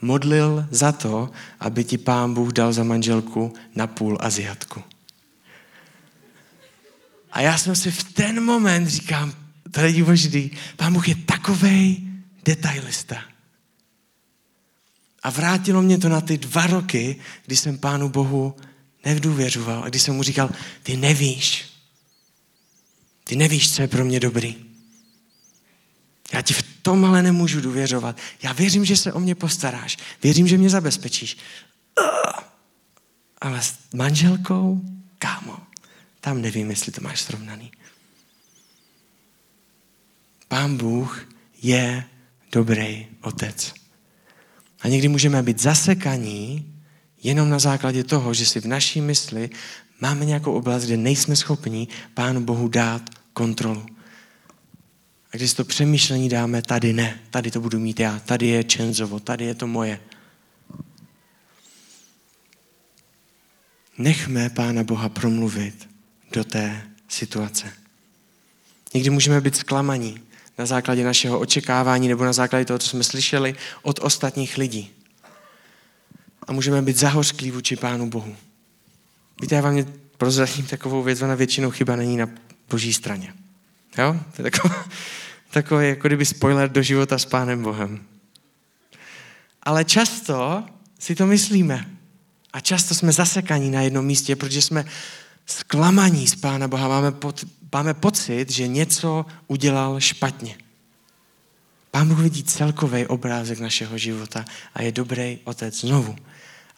modlil 0.00 0.66
za 0.70 0.92
to, 0.92 1.30
aby 1.60 1.84
ti 1.84 1.98
pán 1.98 2.34
Bůh 2.34 2.52
dal 2.52 2.72
za 2.72 2.84
manželku 2.84 3.54
na 3.74 3.86
půl 3.86 4.18
Aziatku. 4.20 4.82
A 7.32 7.40
já 7.40 7.58
jsem 7.58 7.76
si 7.76 7.90
v 7.90 8.04
ten 8.12 8.44
moment 8.44 8.86
říkám, 8.86 9.34
to 9.70 9.80
je 9.80 9.92
důležitý, 9.92 10.50
pán 10.76 10.92
Bůh 10.92 11.08
je 11.08 11.14
takovej 11.14 12.02
detailista. 12.44 13.16
A 15.22 15.30
vrátilo 15.30 15.82
mě 15.82 15.98
to 15.98 16.08
na 16.08 16.20
ty 16.20 16.38
dva 16.38 16.66
roky, 16.66 17.16
kdy 17.46 17.56
jsem 17.56 17.78
pánu 17.78 18.08
Bohu 18.08 18.56
nevdůvěřoval 19.04 19.84
a 19.84 19.88
když 19.88 20.02
jsem 20.02 20.14
mu 20.14 20.22
říkal, 20.22 20.50
ty 20.82 20.96
nevíš, 20.96 21.75
Ty 23.28 23.36
nevíš, 23.36 23.74
co 23.74 23.82
je 23.82 23.88
pro 23.88 24.04
mě 24.04 24.20
dobrý. 24.20 24.56
Já 26.32 26.42
ti 26.42 26.54
v 26.54 26.62
tom 26.82 27.04
ale 27.04 27.22
nemůžu 27.22 27.60
důvěřovat. 27.60 28.16
Já 28.42 28.52
věřím, 28.52 28.84
že 28.84 28.96
se 28.96 29.12
o 29.12 29.20
mě 29.20 29.34
postaráš. 29.34 29.96
Věřím, 30.22 30.48
že 30.48 30.58
mě 30.58 30.70
zabezpečíš. 30.70 31.36
Ale 33.40 33.62
s 33.62 33.74
manželkou, 33.94 34.80
kámo, 35.18 35.58
tam 36.20 36.42
nevím, 36.42 36.70
jestli 36.70 36.92
to 36.92 37.00
máš 37.00 37.20
srovnaný. 37.20 37.72
Pán 40.48 40.76
Bůh 40.76 41.28
je 41.62 42.04
dobrý 42.52 43.06
otec. 43.20 43.74
A 44.80 44.88
někdy 44.88 45.08
můžeme 45.08 45.42
být 45.42 45.60
zasekaní 45.62 46.74
jenom 47.22 47.50
na 47.50 47.58
základě 47.58 48.04
toho, 48.04 48.34
že 48.34 48.46
si 48.46 48.60
v 48.60 48.66
naší 48.66 49.00
mysli 49.00 49.50
máme 50.00 50.24
nějakou 50.24 50.52
oblast, 50.52 50.84
kde 50.84 50.96
nejsme 50.96 51.36
schopni 51.36 51.88
Pánu 52.14 52.40
Bohu 52.40 52.68
dát 52.68 53.02
kontrolu. 53.32 53.86
A 55.32 55.36
když 55.36 55.54
to 55.54 55.64
přemýšlení 55.64 56.28
dáme, 56.28 56.62
tady 56.62 56.92
ne, 56.92 57.20
tady 57.30 57.50
to 57.50 57.60
budu 57.60 57.78
mít 57.78 58.00
já, 58.00 58.18
tady 58.18 58.46
je 58.46 58.64
Čenzovo, 58.64 59.20
tady 59.20 59.44
je 59.44 59.54
to 59.54 59.66
moje. 59.66 60.00
Nechme 63.98 64.50
Pána 64.50 64.84
Boha 64.84 65.08
promluvit 65.08 65.88
do 66.32 66.44
té 66.44 66.82
situace. 67.08 67.72
Někdy 68.94 69.10
můžeme 69.10 69.40
být 69.40 69.56
zklamaní 69.56 70.20
na 70.58 70.66
základě 70.66 71.04
našeho 71.04 71.38
očekávání 71.38 72.08
nebo 72.08 72.24
na 72.24 72.32
základě 72.32 72.64
toho, 72.64 72.78
co 72.78 72.88
jsme 72.88 73.04
slyšeli 73.04 73.54
od 73.82 73.98
ostatních 74.02 74.58
lidí. 74.58 74.90
A 76.46 76.52
můžeme 76.52 76.82
být 76.82 76.96
zahořklí 76.96 77.50
vůči 77.50 77.76
Pánu 77.76 78.10
Bohu. 78.10 78.36
Víte, 79.40 79.54
já 79.54 79.60
vám 79.60 79.84
prozradím 80.16 80.66
takovou 80.66 81.02
věc, 81.02 81.22
ona 81.22 81.34
většinou 81.34 81.70
chyba 81.70 81.96
není 81.96 82.16
na 82.16 82.28
boží 82.70 82.92
straně. 82.92 83.34
Jo? 83.98 84.16
To 84.36 84.42
je 84.42 84.50
takový, 84.50 84.74
takový 85.50 85.88
jako 85.88 86.08
kdyby 86.08 86.24
spoiler 86.24 86.70
do 86.70 86.82
života 86.82 87.18
s 87.18 87.24
Pánem 87.24 87.62
Bohem. 87.62 88.04
Ale 89.62 89.84
často 89.84 90.64
si 90.98 91.14
to 91.14 91.26
myslíme. 91.26 91.90
A 92.52 92.60
často 92.60 92.94
jsme 92.94 93.12
zasekaní 93.12 93.70
na 93.70 93.82
jednom 93.82 94.06
místě, 94.06 94.36
protože 94.36 94.62
jsme 94.62 94.84
zklamaní 95.46 96.26
z 96.26 96.34
Pána 96.34 96.68
Boha. 96.68 96.88
Máme, 96.88 97.12
pod, 97.12 97.44
máme 97.72 97.94
pocit, 97.94 98.50
že 98.50 98.68
něco 98.68 99.26
udělal 99.46 100.00
špatně. 100.00 100.56
Pán 101.90 102.08
Bůh 102.08 102.18
vidí 102.18 102.44
celkový 102.44 103.06
obrázek 103.06 103.58
našeho 103.58 103.98
života 103.98 104.44
a 104.74 104.82
je 104.82 104.92
dobrý 104.92 105.38
otec 105.44 105.80
znovu. 105.80 106.16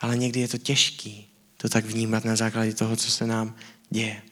Ale 0.01 0.17
někdy 0.17 0.41
je 0.41 0.49
to 0.49 0.59
těžký 0.59 1.28
to 1.61 1.69
tak 1.69 1.85
vnímat 1.85 2.25
na 2.25 2.37
základě 2.37 2.75
toho, 2.75 2.97
co 2.97 3.11
se 3.11 3.27
nám 3.27 3.55
děje. 3.91 4.23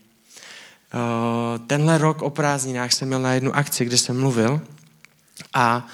Tenhle 1.67 1.99
rok 1.99 2.23
o 2.23 2.31
prázdninách 2.31 2.93
jsem 2.93 3.09
měl 3.09 3.23
na 3.23 3.33
jednu 3.33 3.57
akci, 3.57 3.85
kde 3.85 3.99
jsem 3.99 4.21
mluvil 4.21 4.61
a 5.55 5.87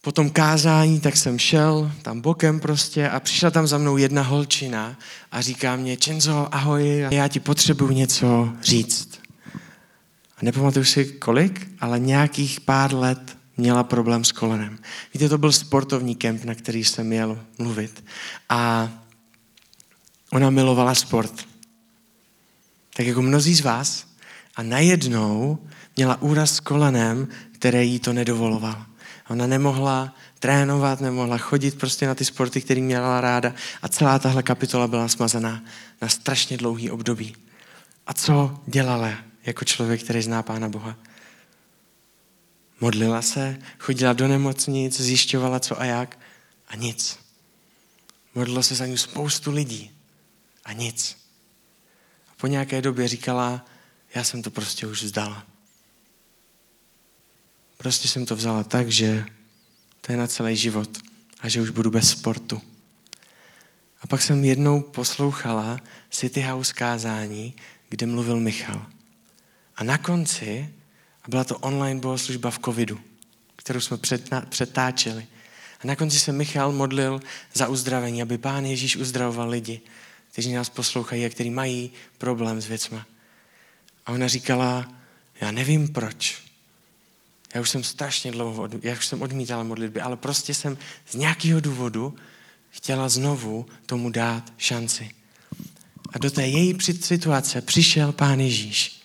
po 0.00 0.12
tom 0.12 0.30
kázání 0.30 1.00
tak 1.00 1.16
jsem 1.16 1.38
šel 1.38 1.92
tam 2.02 2.20
bokem 2.20 2.60
prostě 2.60 3.08
a 3.08 3.20
přišla 3.20 3.50
tam 3.50 3.66
za 3.66 3.78
mnou 3.78 3.96
jedna 3.96 4.22
holčina 4.22 4.96
a 5.32 5.40
říká 5.40 5.76
mě, 5.76 5.96
Čenzo, 5.96 6.48
ahoj, 6.50 7.06
já 7.10 7.28
ti 7.28 7.40
potřebuji 7.40 7.90
něco 7.90 8.52
říct. 8.62 9.20
A 10.36 10.38
nepamatuju 10.42 10.84
si 10.84 11.04
kolik, 11.04 11.68
ale 11.80 11.98
nějakých 11.98 12.60
pár 12.60 12.94
let 12.94 13.36
měla 13.56 13.84
problém 13.84 14.24
s 14.24 14.32
kolenem. 14.32 14.78
Víte, 15.14 15.28
to 15.28 15.38
byl 15.38 15.52
sportovní 15.52 16.14
kemp, 16.14 16.44
na 16.44 16.54
který 16.54 16.84
jsem 16.84 17.06
měl 17.06 17.38
mluvit. 17.58 18.04
A 18.48 18.88
ona 20.32 20.50
milovala 20.50 20.94
sport. 20.94 21.46
Tak 22.96 23.06
jako 23.06 23.22
mnozí 23.22 23.54
z 23.54 23.60
vás. 23.60 24.06
A 24.56 24.62
najednou 24.62 25.58
měla 25.96 26.22
úraz 26.22 26.54
s 26.54 26.60
kolenem, 26.60 27.28
které 27.52 27.84
jí 27.84 27.98
to 27.98 28.12
nedovoloval. 28.12 28.86
Ona 29.28 29.46
nemohla 29.46 30.14
trénovat, 30.38 31.00
nemohla 31.00 31.38
chodit 31.38 31.78
prostě 31.78 32.06
na 32.06 32.14
ty 32.14 32.24
sporty, 32.24 32.60
které 32.60 32.80
měla 32.80 33.20
ráda. 33.20 33.54
A 33.82 33.88
celá 33.88 34.18
tahle 34.18 34.42
kapitola 34.42 34.88
byla 34.88 35.08
smazaná 35.08 35.64
na 36.02 36.08
strašně 36.08 36.56
dlouhý 36.56 36.90
období. 36.90 37.36
A 38.06 38.14
co 38.14 38.60
dělala 38.66 39.10
jako 39.44 39.64
člověk, 39.64 40.02
který 40.02 40.22
zná 40.22 40.42
Pána 40.42 40.68
Boha? 40.68 40.96
Modlila 42.80 43.22
se, 43.22 43.58
chodila 43.78 44.12
do 44.12 44.28
nemocnic, 44.28 45.00
zjišťovala 45.00 45.60
co 45.60 45.80
a 45.80 45.84
jak 45.84 46.18
a 46.68 46.76
nic. 46.76 47.18
Modlilo 48.34 48.62
se 48.62 48.74
za 48.74 48.86
ní 48.86 48.98
spoustu 48.98 49.50
lidí 49.50 49.95
a 50.66 50.72
nic. 50.72 51.16
A 52.28 52.32
po 52.36 52.46
nějaké 52.46 52.82
době 52.82 53.08
říkala, 53.08 53.64
já 54.14 54.24
jsem 54.24 54.42
to 54.42 54.50
prostě 54.50 54.86
už 54.86 55.02
vzdala. 55.02 55.46
Prostě 57.76 58.08
jsem 58.08 58.26
to 58.26 58.36
vzala 58.36 58.64
tak, 58.64 58.88
že 58.88 59.24
to 60.00 60.12
je 60.12 60.18
na 60.18 60.26
celý 60.26 60.56
život 60.56 60.98
a 61.40 61.48
že 61.48 61.60
už 61.60 61.70
budu 61.70 61.90
bez 61.90 62.10
sportu. 62.10 62.62
A 64.00 64.06
pak 64.06 64.22
jsem 64.22 64.44
jednou 64.44 64.80
poslouchala 64.80 65.80
City 66.10 66.40
House 66.40 66.72
kázání, 66.72 67.54
kde 67.88 68.06
mluvil 68.06 68.40
Michal. 68.40 68.86
A 69.76 69.84
na 69.84 69.98
konci, 69.98 70.74
a 71.22 71.28
byla 71.28 71.44
to 71.44 71.58
online 71.58 72.00
bohoslužba 72.00 72.50
v 72.50 72.58
covidu, 72.58 73.00
kterou 73.56 73.80
jsme 73.80 73.98
přetáčeli. 74.48 75.26
A 75.80 75.86
na 75.86 75.96
konci 75.96 76.18
se 76.18 76.32
Michal 76.32 76.72
modlil 76.72 77.20
za 77.54 77.68
uzdravení, 77.68 78.22
aby 78.22 78.38
Pán 78.38 78.64
Ježíš 78.64 78.96
uzdravoval 78.96 79.48
lidi, 79.48 79.80
kteří 80.36 80.52
nás 80.52 80.68
poslouchají 80.68 81.26
a 81.26 81.28
kteří 81.28 81.50
mají 81.50 81.90
problém 82.18 82.60
s 82.60 82.66
věcma. 82.66 83.06
A 84.06 84.12
ona 84.12 84.28
říkala, 84.28 84.92
já 85.40 85.50
nevím 85.50 85.88
proč, 85.88 86.42
já 87.54 87.60
už 87.60 87.70
jsem 87.70 87.84
strašně 87.84 88.32
dlouho, 88.32 88.68
já 88.82 88.92
už 88.92 89.06
jsem 89.06 89.22
odmítala 89.22 89.62
modlitby, 89.62 90.00
ale 90.00 90.16
prostě 90.16 90.54
jsem 90.54 90.78
z 91.06 91.14
nějakého 91.14 91.60
důvodu 91.60 92.16
chtěla 92.70 93.08
znovu 93.08 93.66
tomu 93.86 94.10
dát 94.10 94.52
šanci. 94.56 95.10
A 96.12 96.18
do 96.18 96.30
té 96.30 96.46
její 96.46 96.78
situace 97.00 97.60
přišel 97.60 98.12
Pán 98.12 98.40
Ježíš. 98.40 99.00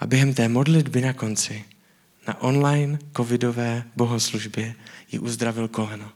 A 0.00 0.06
během 0.06 0.34
té 0.34 0.48
modlitby 0.48 1.00
na 1.00 1.12
konci, 1.12 1.64
na 2.28 2.42
online 2.42 2.98
covidové 3.16 3.84
bohoslužbě, 3.96 4.74
ji 5.12 5.18
uzdravil 5.18 5.68
koleno. 5.68 6.12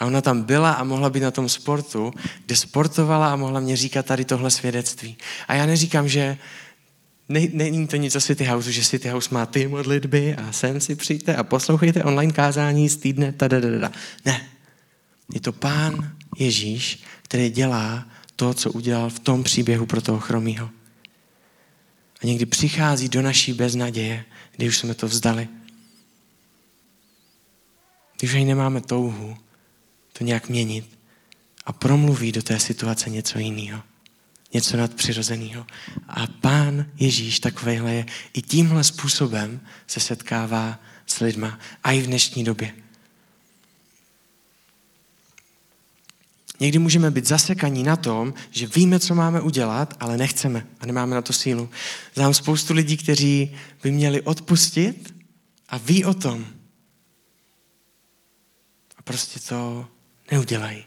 A 0.00 0.06
ona 0.06 0.20
tam 0.20 0.42
byla 0.42 0.72
a 0.72 0.84
mohla 0.84 1.10
být 1.10 1.20
na 1.20 1.30
tom 1.30 1.48
sportu, 1.48 2.12
kde 2.46 2.56
sportovala 2.56 3.32
a 3.32 3.36
mohla 3.36 3.60
mě 3.60 3.76
říkat 3.76 4.06
tady 4.06 4.24
tohle 4.24 4.50
svědectví. 4.50 5.16
A 5.48 5.54
já 5.54 5.66
neříkám, 5.66 6.08
že 6.08 6.38
ne, 7.28 7.40
není 7.52 7.86
to 7.86 7.96
nic 7.96 8.16
o 8.16 8.20
City 8.20 8.44
House, 8.44 8.72
že 8.72 8.84
City 8.84 9.08
House 9.08 9.34
má 9.34 9.46
ty 9.46 9.68
modlitby 9.68 10.36
a 10.36 10.52
sem 10.52 10.80
si 10.80 10.96
přijďte 10.96 11.36
a 11.36 11.44
poslouchejte 11.44 12.04
online 12.04 12.32
kázání 12.32 12.88
z 12.88 12.96
týdne. 12.96 13.32
Tadadada. 13.32 13.92
Ne. 14.24 14.46
Je 15.34 15.40
to 15.40 15.52
pán 15.52 16.12
Ježíš, 16.38 17.02
který 17.22 17.50
dělá 17.50 18.06
to, 18.36 18.54
co 18.54 18.72
udělal 18.72 19.10
v 19.10 19.18
tom 19.18 19.44
příběhu 19.44 19.86
pro 19.86 20.00
toho 20.00 20.18
chromího. 20.18 20.70
A 22.22 22.26
někdy 22.26 22.46
přichází 22.46 23.08
do 23.08 23.22
naší 23.22 23.52
beznaděje, 23.52 24.24
kdy 24.56 24.68
už 24.68 24.78
jsme 24.78 24.94
to 24.94 25.06
vzdali. 25.06 25.48
Když 28.18 28.34
už 28.34 28.40
nemáme 28.40 28.80
touhu 28.80 29.36
to 30.20 30.24
nějak 30.24 30.48
měnit 30.48 30.98
a 31.66 31.72
promluví 31.72 32.32
do 32.32 32.42
té 32.42 32.60
situace 32.60 33.10
něco 33.10 33.38
jiného 33.38 33.82
něco 34.52 34.76
nadpřirozeného. 34.76 35.66
A 36.08 36.26
pán 36.26 36.86
Ježíš 36.96 37.40
takovejhle 37.40 37.94
je. 37.94 38.06
I 38.32 38.42
tímhle 38.42 38.84
způsobem 38.84 39.60
se 39.86 40.00
setkává 40.00 40.78
s 41.06 41.20
lidma. 41.20 41.58
A 41.84 41.92
i 41.92 42.00
v 42.00 42.06
dnešní 42.06 42.44
době. 42.44 42.74
Někdy 46.60 46.78
můžeme 46.78 47.10
být 47.10 47.26
zasekaní 47.26 47.82
na 47.82 47.96
tom, 47.96 48.34
že 48.50 48.66
víme, 48.66 49.00
co 49.00 49.14
máme 49.14 49.40
udělat, 49.40 49.96
ale 50.00 50.16
nechceme 50.16 50.66
a 50.80 50.86
nemáme 50.86 51.14
na 51.14 51.22
to 51.22 51.32
sílu. 51.32 51.70
Znám 52.14 52.34
spoustu 52.34 52.74
lidí, 52.74 52.96
kteří 52.96 53.56
by 53.82 53.90
měli 53.90 54.22
odpustit 54.22 55.14
a 55.68 55.78
ví 55.78 56.04
o 56.04 56.14
tom. 56.14 56.46
A 58.96 59.02
prostě 59.02 59.40
to 59.40 59.88
neudělají, 60.30 60.84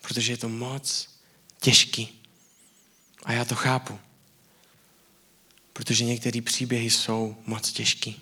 protože 0.00 0.32
je 0.32 0.36
to 0.36 0.48
moc 0.48 1.08
těžký. 1.60 2.20
A 3.24 3.32
já 3.32 3.44
to 3.44 3.54
chápu. 3.54 3.98
Protože 5.72 6.04
některé 6.04 6.42
příběhy 6.42 6.90
jsou 6.90 7.36
moc 7.46 7.72
těžký. 7.72 8.20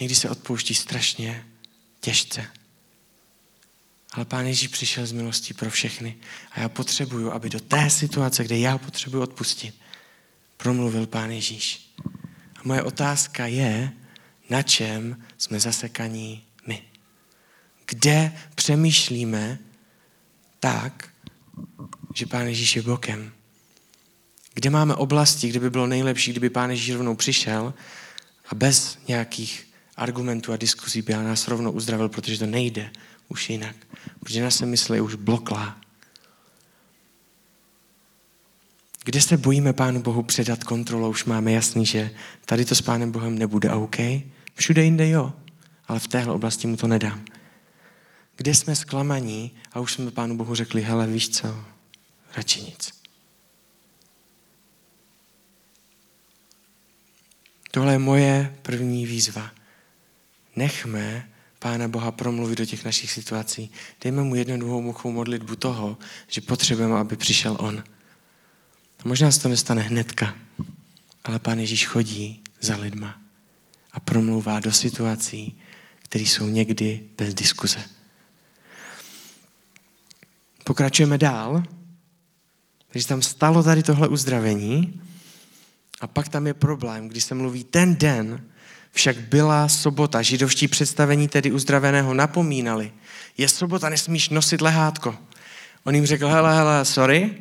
Někdy 0.00 0.14
se 0.14 0.30
odpouští 0.30 0.74
strašně 0.74 1.46
těžce. 2.00 2.46
Ale 4.12 4.24
Pán 4.24 4.46
Ježíš 4.46 4.68
přišel 4.68 5.06
z 5.06 5.12
milostí 5.12 5.54
pro 5.54 5.70
všechny. 5.70 6.16
A 6.50 6.60
já 6.60 6.68
potřebuju, 6.68 7.32
aby 7.32 7.50
do 7.50 7.60
té 7.60 7.90
situace, 7.90 8.44
kde 8.44 8.58
já 8.58 8.78
potřebuji 8.78 9.22
odpustit, 9.22 9.74
promluvil 10.56 11.06
Pán 11.06 11.30
Ježíš. 11.30 11.94
A 12.56 12.60
moje 12.64 12.82
otázka 12.82 13.46
je, 13.46 13.92
na 14.50 14.62
čem 14.62 15.24
jsme 15.38 15.60
zasekaní 15.60 16.44
my. 16.66 16.82
Kde 17.86 18.32
přemýšlíme 18.54 19.58
tak, 20.60 21.08
že 22.14 22.26
Pán 22.26 22.46
Ježíš 22.46 22.76
je 22.76 22.82
bokem. 22.82 23.32
Kde 24.54 24.70
máme 24.70 24.94
oblasti, 24.94 25.48
kde 25.48 25.60
by 25.60 25.70
bylo 25.70 25.86
nejlepší, 25.86 26.30
kdyby 26.30 26.50
Pán 26.50 26.70
Ježíš 26.70 26.94
rovnou 26.94 27.16
přišel 27.16 27.74
a 28.48 28.54
bez 28.54 28.98
nějakých 29.08 29.68
argumentů 29.96 30.52
a 30.52 30.56
diskuzí 30.56 31.02
by 31.02 31.12
nás 31.12 31.48
rovnou 31.48 31.70
uzdravil, 31.70 32.08
protože 32.08 32.38
to 32.38 32.46
nejde 32.46 32.90
už 33.28 33.50
jinak. 33.50 33.76
Protože 34.20 34.42
naše 34.42 34.66
mysl 34.66 34.94
je 34.94 35.00
už 35.00 35.14
bloklá. 35.14 35.80
Kde 39.04 39.20
se 39.20 39.36
bojíme 39.36 39.72
Pánu 39.72 40.02
Bohu 40.02 40.22
předat 40.22 40.64
kontrolu, 40.64 41.08
už 41.08 41.24
máme 41.24 41.52
jasný, 41.52 41.86
že 41.86 42.10
tady 42.44 42.64
to 42.64 42.74
s 42.74 42.80
Pánem 42.80 43.12
Bohem 43.12 43.38
nebude 43.38 43.70
OK. 43.70 43.96
Všude 44.58 44.84
jinde 44.84 45.08
jo, 45.08 45.32
ale 45.88 45.98
v 45.98 46.08
téhle 46.08 46.34
oblasti 46.34 46.66
mu 46.66 46.76
to 46.76 46.86
nedám. 46.86 47.24
Kde 48.36 48.54
jsme 48.54 48.76
zklamaní 48.76 49.52
a 49.72 49.80
už 49.80 49.92
jsme 49.92 50.10
Pánu 50.10 50.36
Bohu 50.36 50.54
řekli, 50.54 50.82
hele, 50.82 51.06
víš 51.06 51.28
co, 51.28 51.64
radši 52.36 52.62
nic. 52.62 52.92
Tohle 57.70 57.92
je 57.92 57.98
moje 57.98 58.56
první 58.62 59.06
výzva. 59.06 59.50
Nechme 60.56 61.28
Pána 61.58 61.88
Boha 61.88 62.10
promluvit 62.12 62.58
do 62.58 62.66
těch 62.66 62.84
našich 62.84 63.12
situací. 63.12 63.70
Dejme 64.00 64.22
mu 64.22 64.34
jednoduchou 64.34 65.12
modlitbu 65.12 65.56
toho, 65.56 65.98
že 66.28 66.40
potřebujeme, 66.40 66.98
aby 66.98 67.16
přišel 67.16 67.56
On. 67.60 67.84
A 68.98 69.08
možná 69.08 69.30
se 69.30 69.40
to 69.40 69.48
nestane 69.48 69.82
hnedka, 69.82 70.34
ale 71.24 71.38
Pán 71.38 71.58
Ježíš 71.58 71.86
chodí 71.86 72.42
za 72.60 72.76
lidma 72.76 73.27
a 73.98 74.00
promlouvá 74.00 74.60
do 74.60 74.72
situací, 74.72 75.58
které 75.98 76.24
jsou 76.24 76.46
někdy 76.46 77.00
bez 77.18 77.34
diskuze. 77.34 77.78
Pokračujeme 80.64 81.18
dál. 81.18 81.62
Takže 82.88 83.06
tam 83.06 83.22
stalo 83.22 83.62
tady 83.62 83.82
tohle 83.82 84.08
uzdravení 84.08 85.02
a 86.00 86.06
pak 86.06 86.28
tam 86.28 86.46
je 86.46 86.54
problém, 86.54 87.08
když 87.08 87.24
se 87.24 87.34
mluví 87.34 87.64
ten 87.64 87.96
den, 87.96 88.44
však 88.92 89.18
byla 89.18 89.68
sobota. 89.68 90.22
Židovští 90.22 90.68
představení 90.68 91.28
tedy 91.28 91.52
uzdraveného 91.52 92.14
napomínali. 92.14 92.92
Je 93.38 93.48
sobota, 93.48 93.88
nesmíš 93.88 94.28
nosit 94.28 94.60
lehátko. 94.60 95.18
On 95.84 95.94
jim 95.94 96.06
řekl, 96.06 96.28
hele, 96.28 96.56
hele, 96.56 96.84
sorry, 96.84 97.34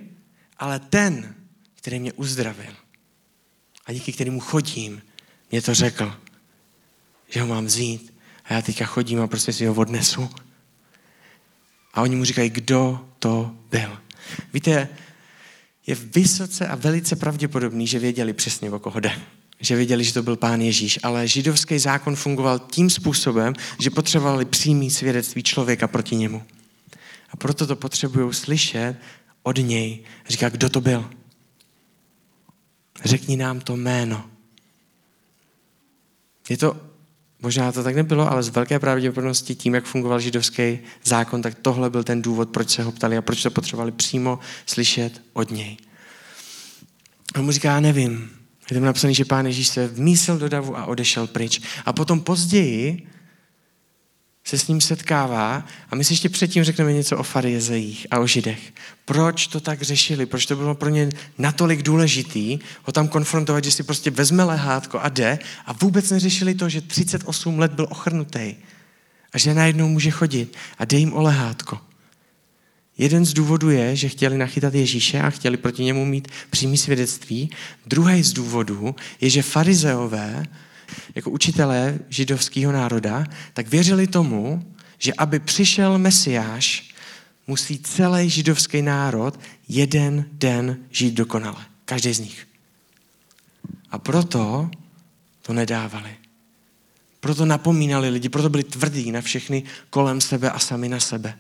ale 0.58 0.80
ten, 0.80 1.36
který 1.76 2.00
mě 2.00 2.14
uzdravil 2.14 2.74
a 3.86 3.94
díky 3.94 4.14
kterému 4.14 4.40
chodím, 4.40 5.02
mě 5.52 5.62
to 5.62 5.74
řekl, 5.74 6.27
že 7.30 7.42
ho 7.42 7.48
mám 7.48 7.66
vzít 7.66 8.14
a 8.46 8.54
já 8.54 8.62
teďka 8.62 8.86
chodím 8.86 9.22
a 9.22 9.28
prostě 9.28 9.54
si 9.54 9.66
ho 9.66 9.74
odnesu. 9.74 10.30
A 11.94 12.02
oni 12.02 12.16
mu 12.16 12.26
říkají, 12.26 12.50
kdo 12.50 13.10
to 13.20 13.52
byl. 13.72 13.98
Víte, 14.54 14.90
je 15.88 15.96
vysoce 15.96 16.68
a 16.68 16.76
velice 16.76 17.16
pravděpodobný, 17.16 17.88
že 17.88 18.00
věděli 18.00 18.34
přesně, 18.34 18.72
o 18.72 18.80
koho 18.80 19.00
jde. 19.00 19.22
Že 19.60 19.76
věděli, 19.76 20.04
že 20.04 20.14
to 20.14 20.24
byl 20.24 20.36
pán 20.36 20.62
Ježíš. 20.62 21.00
Ale 21.04 21.28
židovský 21.28 21.80
zákon 21.80 22.16
fungoval 22.16 22.60
tím 22.60 22.90
způsobem, 22.90 23.54
že 23.80 23.90
potřebovali 23.90 24.46
přímý 24.46 24.92
svědectví 24.92 25.44
člověka 25.44 25.88
proti 25.88 26.16
němu. 26.16 26.44
A 27.30 27.38
proto 27.38 27.68
to 27.68 27.76
potřebují 27.76 28.34
slyšet 28.34 28.96
od 29.44 29.58
něj. 29.58 30.04
Říká, 30.28 30.50
kdo 30.50 30.70
to 30.70 30.82
byl. 30.82 31.10
Řekni 33.06 33.38
nám 33.38 33.60
to 33.60 33.76
jméno. 33.76 34.30
Je 36.50 36.58
to, 36.58 36.87
možná 37.48 37.72
to 37.72 37.84
tak 37.84 37.96
nebylo, 37.96 38.32
ale 38.32 38.44
z 38.44 38.50
velké 38.50 38.80
pravděpodobnosti 38.80 39.56
tím, 39.56 39.76
jak 39.76 39.86
fungoval 39.86 40.20
židovský 40.20 40.80
zákon, 41.04 41.42
tak 41.42 41.56
tohle 41.62 41.90
byl 41.90 42.04
ten 42.04 42.22
důvod, 42.22 42.50
proč 42.50 42.70
se 42.70 42.84
ho 42.84 42.92
ptali 42.92 43.18
a 43.18 43.22
proč 43.22 43.44
to 43.44 43.52
potřebovali 43.52 43.92
přímo 43.92 44.40
slyšet 44.66 45.22
od 45.34 45.52
něj. 45.52 45.78
On 47.36 47.46
mu 47.46 47.52
říká, 47.52 47.72
já 47.72 47.80
nevím. 47.80 48.30
Je 48.70 48.74
tam 48.74 48.84
napsané, 48.84 49.14
že 49.14 49.26
pán 49.26 49.46
Ježíš 49.46 49.68
se 49.68 49.88
vmísil 49.88 50.38
do 50.38 50.50
davu 50.50 50.78
a 50.78 50.86
odešel 50.86 51.28
pryč. 51.28 51.62
A 51.86 51.94
potom 51.94 52.20
později 52.20 53.08
se 54.48 54.58
s 54.58 54.68
ním 54.68 54.82
setkává 54.82 55.66
a 55.92 55.96
my 55.96 56.04
si 56.04 56.14
ještě 56.14 56.30
předtím 56.30 56.64
řekneme 56.64 56.94
něco 56.94 57.18
o 57.18 57.24
farizejích 57.24 58.08
a 58.12 58.20
o 58.20 58.28
židech. 58.28 58.74
Proč 59.06 59.48
to 59.48 59.60
tak 59.60 59.82
řešili? 59.82 60.26
Proč 60.26 60.46
to 60.46 60.56
bylo 60.56 60.76
pro 60.76 60.90
ně 60.90 61.10
natolik 61.38 61.82
důležitý 61.82 62.60
ho 62.84 62.94
tam 62.94 63.08
konfrontovat, 63.08 63.64
že 63.64 63.72
si 63.72 63.84
prostě 63.84 64.12
vezme 64.12 64.44
lehátko 64.44 65.00
a 65.00 65.10
jde 65.10 65.40
a 65.66 65.74
vůbec 65.74 66.10
neřešili 66.10 66.56
to, 66.56 66.70
že 66.70 66.82
38 66.82 67.60
let 67.60 67.72
byl 67.72 67.88
ochrnutý 67.90 68.56
a 69.34 69.38
že 69.38 69.54
najednou 69.54 69.88
může 69.88 70.12
chodit 70.12 70.56
a 70.78 70.86
dej 70.86 71.00
jim 71.00 71.14
o 71.14 71.22
lehátko. 71.22 71.80
Jeden 72.98 73.26
z 73.26 73.34
důvodů 73.34 73.70
je, 73.70 73.96
že 73.96 74.10
chtěli 74.10 74.38
nachytat 74.38 74.74
Ježíše 74.74 75.22
a 75.22 75.30
chtěli 75.30 75.58
proti 75.58 75.84
němu 75.84 76.06
mít 76.06 76.28
přímý 76.50 76.78
svědectví. 76.78 77.50
Druhý 77.86 78.24
z 78.24 78.34
důvodů 78.34 78.96
je, 79.22 79.30
že 79.30 79.42
farizeové 79.42 80.46
jako 81.16 81.30
učitelé 81.30 82.00
židovského 82.10 82.72
národa, 82.72 83.26
tak 83.54 83.68
věřili 83.68 84.08
tomu, 84.08 84.74
že 84.98 85.14
aby 85.14 85.40
přišel 85.40 85.98
Mesiáš, 85.98 86.94
musí 87.48 87.80
celý 87.80 88.30
židovský 88.30 88.82
národ 88.82 89.40
jeden 89.68 90.26
den 90.32 90.78
žít 90.92 91.14
dokonale. 91.14 91.66
Každý 91.86 92.14
z 92.14 92.20
nich. 92.20 92.48
A 93.92 94.00
proto 94.00 94.70
to 95.42 95.54
nedávali. 95.54 96.18
Proto 97.20 97.46
napomínali 97.46 98.10
lidi, 98.10 98.30
proto 98.30 98.50
byli 98.50 98.64
tvrdí 98.64 99.12
na 99.12 99.22
všechny 99.22 99.64
kolem 99.90 100.22
sebe 100.22 100.52
a 100.52 100.60
sami 100.60 100.90
na 100.90 101.00
sebe. 101.00 101.40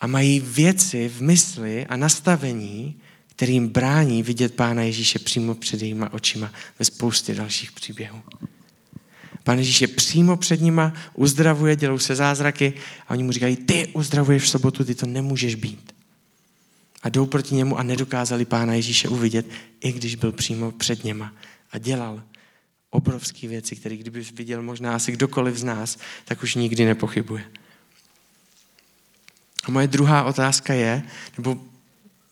A 0.00 0.06
mají 0.06 0.40
věci 0.40 1.08
v 1.08 1.22
mysli 1.22 1.86
a 1.86 1.96
nastavení, 1.96 3.00
kterým 3.36 3.68
brání 3.68 4.22
vidět 4.22 4.54
Pána 4.54 4.82
Ježíše 4.82 5.18
přímo 5.18 5.54
před 5.54 5.82
jejíma 5.82 6.12
očima 6.12 6.52
ve 6.78 6.84
spoustě 6.84 7.34
dalších 7.34 7.72
příběhů. 7.72 8.22
Pán 9.44 9.58
Ježíš 9.58 9.80
je 9.80 9.88
přímo 9.88 10.36
před 10.36 10.60
nima, 10.60 10.92
uzdravuje, 11.14 11.76
dělou 11.76 11.98
se 11.98 12.14
zázraky 12.14 12.72
a 13.08 13.10
oni 13.10 13.22
mu 13.22 13.32
říkají, 13.32 13.56
ty 13.56 13.86
uzdravuješ 13.86 14.42
v 14.42 14.48
sobotu, 14.48 14.84
ty 14.84 14.94
to 14.94 15.06
nemůžeš 15.06 15.54
být. 15.54 15.92
A 17.02 17.08
jdou 17.08 17.26
proti 17.26 17.54
němu 17.54 17.78
a 17.78 17.82
nedokázali 17.82 18.44
Pána 18.44 18.74
Ježíše 18.74 19.08
uvidět, 19.08 19.46
i 19.80 19.92
když 19.92 20.14
byl 20.14 20.32
přímo 20.32 20.72
před 20.72 21.04
něma 21.04 21.32
a 21.72 21.78
dělal 21.78 22.22
obrovské 22.90 23.48
věci, 23.48 23.76
které 23.76 23.96
kdyby 23.96 24.24
viděl 24.32 24.62
možná 24.62 24.94
asi 24.94 25.12
kdokoliv 25.12 25.56
z 25.56 25.64
nás, 25.64 25.98
tak 26.24 26.42
už 26.42 26.54
nikdy 26.54 26.84
nepochybuje. 26.84 27.44
A 29.64 29.70
moje 29.70 29.86
druhá 29.86 30.24
otázka 30.24 30.74
je, 30.74 31.02
nebo 31.38 31.60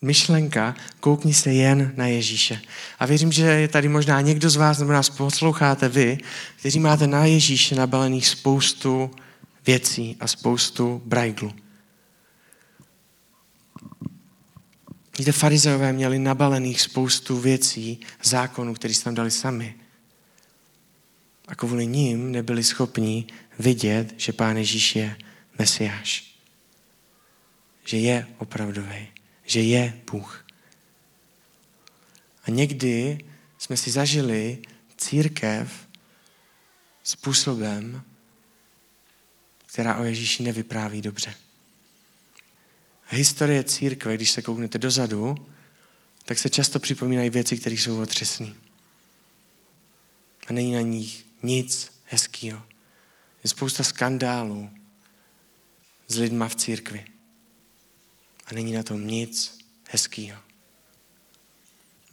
myšlenka, 0.04 0.74
koukni 1.00 1.34
se 1.34 1.52
jen 1.52 1.92
na 1.96 2.06
Ježíše. 2.06 2.60
A 2.98 3.06
věřím, 3.06 3.32
že 3.32 3.42
je 3.42 3.68
tady 3.68 3.88
možná 3.88 4.20
někdo 4.20 4.50
z 4.50 4.56
vás, 4.56 4.78
nebo 4.78 4.92
nás 4.92 5.10
posloucháte 5.10 5.88
vy, 5.88 6.18
kteří 6.56 6.80
máte 6.80 7.06
na 7.06 7.24
Ježíše 7.24 7.74
nabalených 7.74 8.28
spoustu 8.28 9.10
věcí 9.66 10.16
a 10.20 10.26
spoustu 10.26 11.02
brajglu. 11.04 11.52
Víte, 15.18 15.32
farizeové 15.32 15.92
měli 15.92 16.18
nabalených 16.18 16.80
spoustu 16.80 17.40
věcí, 17.40 18.00
zákonů, 18.22 18.74
které 18.74 18.94
tam 19.04 19.14
dali 19.14 19.30
sami. 19.30 19.74
A 21.48 21.54
kvůli 21.54 21.86
ním 21.86 22.32
nebyli 22.32 22.64
schopni 22.64 23.26
vidět, 23.58 24.14
že 24.16 24.32
Pán 24.32 24.56
Ježíš 24.56 24.96
je 24.96 25.16
Mesiáš. 25.58 26.34
Že 27.84 27.98
je 27.98 28.26
opravdový 28.38 29.13
že 29.44 29.60
je 29.60 30.02
Bůh. 30.10 30.46
A 32.44 32.50
někdy 32.50 33.24
jsme 33.58 33.76
si 33.76 33.90
zažili 33.90 34.58
církev 34.96 35.88
způsobem, 37.02 38.02
která 39.66 39.96
o 39.96 40.04
Ježíši 40.04 40.42
nevypráví 40.42 41.02
dobře. 41.02 41.34
Historie 43.08 43.64
církve, 43.64 44.14
když 44.14 44.30
se 44.30 44.42
kouknete 44.42 44.78
dozadu, 44.78 45.34
tak 46.24 46.38
se 46.38 46.50
často 46.50 46.78
připomínají 46.78 47.30
věci, 47.30 47.56
které 47.56 47.74
jsou 47.74 48.00
otřesné. 48.00 48.54
A 50.46 50.52
není 50.52 50.72
na 50.72 50.80
nich 50.80 51.26
nic 51.42 51.92
hezkého. 52.04 52.62
Je 53.44 53.50
spousta 53.50 53.82
skandálů 53.82 54.70
s 56.08 56.18
lidma 56.18 56.48
v 56.48 56.56
církvi 56.56 57.13
a 58.46 58.54
není 58.54 58.72
na 58.72 58.82
tom 58.82 59.06
nic 59.06 59.58
hezkého. 59.90 60.40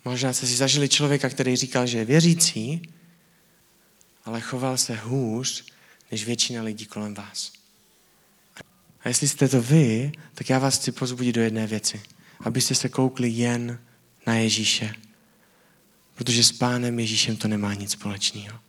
Možná 0.06 0.34
jste 0.34 0.48
si 0.48 0.56
zažili 0.56 0.90
člověka, 0.90 1.30
který 1.30 1.56
říkal, 1.56 1.88
že 1.88 1.98
je 1.98 2.06
věřící, 2.06 2.82
ale 4.26 4.42
choval 4.42 4.78
se 4.78 4.96
hůř 4.96 5.66
než 6.12 6.26
většina 6.26 6.64
lidí 6.64 6.86
kolem 6.86 7.14
vás. 7.14 7.52
A 9.04 9.08
jestli 9.08 9.28
jste 9.28 9.48
to 9.48 9.62
vy, 9.62 10.12
tak 10.34 10.50
já 10.50 10.60
vás 10.60 10.78
chci 10.78 10.92
pozbudit 10.92 11.36
do 11.36 11.42
jedné 11.42 11.68
věci. 11.68 12.02
Abyste 12.40 12.76
se 12.76 12.90
koukli 12.90 13.30
jen 13.30 13.80
na 14.28 14.36
Ježíše. 14.36 14.94
Protože 16.16 16.44
s 16.44 16.52
pánem 16.52 17.00
Ježíšem 17.00 17.38
to 17.38 17.48
nemá 17.48 17.74
nic 17.74 17.92
společného. 17.92 18.60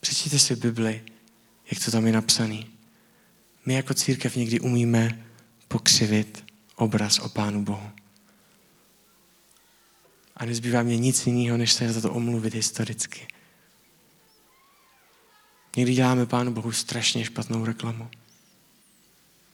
Přečtěte 0.00 0.38
si 0.38 0.56
Bibli, 0.56 1.04
jak 1.70 1.84
to 1.84 1.90
tam 1.90 2.06
je 2.06 2.12
napsané. 2.12 2.64
my 3.66 3.74
jako 3.74 3.94
církev 3.94 4.36
někdy 4.36 4.60
umíme 4.60 5.25
pokřivit 5.68 6.44
obraz 6.76 7.18
o 7.18 7.28
Pánu 7.28 7.64
Bohu. 7.64 7.90
A 10.36 10.44
nezbývá 10.44 10.82
mě 10.82 10.96
nic 10.96 11.26
jiného, 11.26 11.56
než 11.56 11.72
se 11.72 11.92
za 11.92 12.00
to 12.00 12.12
omluvit 12.12 12.54
historicky. 12.54 13.28
Někdy 15.76 15.94
děláme 15.94 16.26
Pánu 16.26 16.52
Bohu 16.52 16.72
strašně 16.72 17.24
špatnou 17.24 17.64
reklamu. 17.64 18.10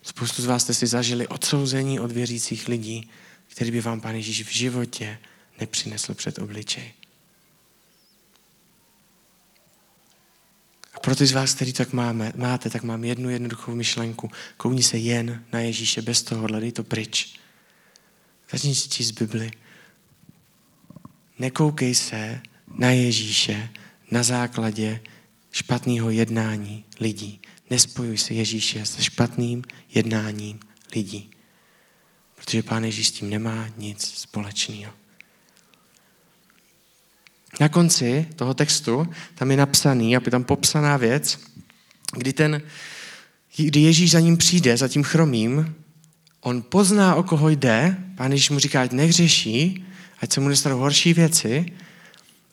Spoustu 0.03 0.43
z 0.43 0.47
vás 0.47 0.63
jste 0.63 0.75
si 0.75 0.87
zažili 0.87 1.29
odsouzení 1.29 2.01
od 2.01 2.13
věřících 2.13 2.69
lidí, 2.69 3.11
který 3.47 3.71
by 3.71 3.81
vám 3.81 4.01
Pán 4.01 4.15
Ježíš 4.15 4.43
v 4.43 4.53
životě 4.53 5.19
nepřinesl 5.61 6.15
před 6.15 6.39
obličej. 6.39 6.93
Pro 11.03 11.17
ty 11.17 11.27
z 11.27 11.33
vás, 11.33 11.55
který 11.55 11.73
tak 11.73 11.93
máme, 11.93 12.33
máte, 12.37 12.71
tak 12.71 12.83
mám 12.83 13.05
jednu 13.05 13.31
jednoduchou 13.31 13.75
myšlenku. 13.75 14.31
Kouni 14.57 14.83
se 14.83 14.99
jen 14.99 15.45
na 15.53 15.61
Ježíše 15.61 16.03
bez 16.03 16.23
tohohle, 16.23 16.61
dej 16.61 16.73
to 16.73 16.85
pryč. 16.85 17.39
Začni 18.51 18.75
číst 18.75 19.11
Bibli. 19.11 19.51
Nekoukej 21.39 21.95
se 21.95 22.41
na 22.79 22.91
Ježíše 22.91 23.71
na 24.11 24.23
základě 24.23 25.01
špatného 25.53 26.11
jednání 26.11 26.85
lidí. 27.01 27.41
Nespojuj 27.71 28.19
se 28.19 28.35
Ježíše 28.35 28.87
se 28.87 29.03
špatným 29.03 29.65
jednáním 29.95 30.61
lidí. 30.95 31.31
Protože 32.35 32.63
Pán 32.63 32.85
Ježíš 32.85 33.09
s 33.09 33.13
tím 33.13 33.31
nemá 33.31 33.69
nic 33.77 34.03
společného. 34.05 35.02
Na 37.61 37.69
konci 37.69 38.27
toho 38.37 38.55
textu 38.55 39.09
tam 39.35 39.51
je 39.51 39.57
napsaný, 39.57 40.17
aby 40.17 40.31
tam 40.31 40.45
popsaná 40.45 40.97
věc, 40.97 41.39
kdy, 42.17 42.33
ten, 42.33 42.63
kdy 43.57 43.81
Ježíš 43.81 44.11
za 44.11 44.21
ním 44.21 44.37
přijde, 44.37 44.77
za 44.77 44.89
tím 44.89 45.03
chromým, 45.03 45.75
on 46.41 46.63
pozná, 46.63 47.15
o 47.15 47.23
koho 47.23 47.49
jde, 47.49 47.97
pán 48.17 48.33
Ježíš 48.33 48.51
mu 48.51 48.59
říká, 48.59 48.83
ať 48.83 48.93
nehřeší, 48.93 49.85
ať 50.21 50.33
se 50.33 50.41
mu 50.41 50.49
nestanou 50.49 50.79
horší 50.79 51.15
věci 51.15 51.67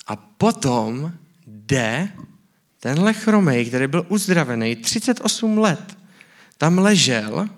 a 0.07 0.15
potom 0.15 1.13
jde 1.47 2.09
tenhle 2.79 3.13
chromej, 3.13 3.65
který 3.65 3.87
byl 3.87 4.05
uzdravený 4.09 4.75
38 4.75 5.57
let, 5.57 5.97
tam 6.57 6.77
ležel 6.77 7.49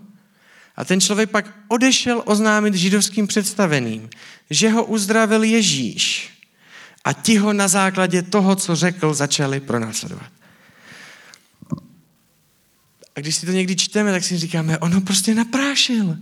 a 0.76 0.86
ten 0.86 1.02
člověk 1.02 1.30
pak 1.30 1.56
odešel 1.68 2.24
oznámit 2.26 2.74
židovským 2.74 3.28
představeným, 3.28 4.10
že 4.50 4.70
ho 4.70 4.86
uzdravil 4.86 5.44
Ježíš. 5.44 6.30
A 7.04 7.14
ti 7.14 7.38
ho 7.38 7.54
na 7.54 7.68
základě 7.68 8.22
toho, 8.22 8.56
co 8.56 8.76
řekl, 8.76 9.14
začali 9.14 9.60
pronásledovat. 9.60 10.32
A 13.16 13.20
když 13.20 13.36
si 13.36 13.46
to 13.46 13.52
někdy 13.52 13.76
čteme, 13.76 14.12
tak 14.12 14.24
si 14.24 14.38
říkáme, 14.38 14.78
on 14.78 14.94
ho 14.94 15.02
prostě 15.02 15.36
naprášil. 15.36 16.18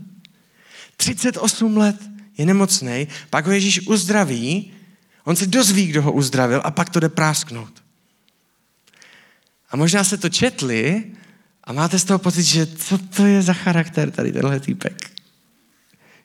38 0.98 1.78
let 1.78 1.96
je 2.38 2.46
nemocný, 2.46 3.08
pak 3.30 3.46
ho 3.46 3.52
Ježíš 3.52 3.88
uzdraví, 3.88 4.72
on 5.24 5.36
se 5.36 5.48
dozví, 5.48 5.88
kdo 5.88 6.02
ho 6.02 6.12
uzdravil 6.12 6.62
a 6.64 6.72
pak 6.72 6.90
to 6.90 7.00
jde 7.00 7.10
prásknout. 7.10 7.84
A 9.72 9.78
možná 9.78 10.04
se 10.04 10.18
to 10.18 10.30
četli 10.30 11.04
a 11.64 11.74
máte 11.74 12.00
z 12.00 12.04
toho 12.04 12.20
pocit, 12.20 12.44
že 12.44 12.66
co 12.68 12.98
to 12.98 13.26
je 13.26 13.42
za 13.42 13.54
charakter 13.54 14.12
tady 14.12 14.32
tenhle 14.32 14.60
týpek. 14.60 15.12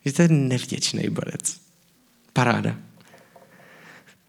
Že 0.05 0.12
to 0.12 0.23
je 0.23 0.29
nevděčný 0.29 1.11
borec. 1.11 1.61
Paráda. 2.33 2.77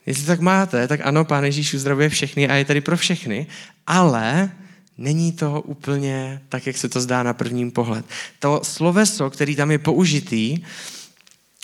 Jestli 0.05 0.25
tak 0.25 0.39
máte, 0.39 0.87
tak 0.87 0.99
ano, 1.03 1.25
Pán 1.25 1.43
Ježíš 1.43 1.73
uzdravuje 1.73 2.09
všechny 2.09 2.47
a 2.49 2.55
je 2.55 2.65
tady 2.65 2.81
pro 2.81 2.97
všechny, 2.97 3.47
ale 3.87 4.51
není 4.97 5.31
to 5.31 5.61
úplně 5.61 6.41
tak, 6.49 6.67
jak 6.67 6.77
se 6.77 6.89
to 6.89 7.01
zdá 7.01 7.23
na 7.23 7.33
prvním 7.33 7.71
pohled. 7.71 8.05
To 8.39 8.61
sloveso, 8.63 9.29
který 9.29 9.55
tam 9.55 9.71
je 9.71 9.77
použitý, 9.77 10.63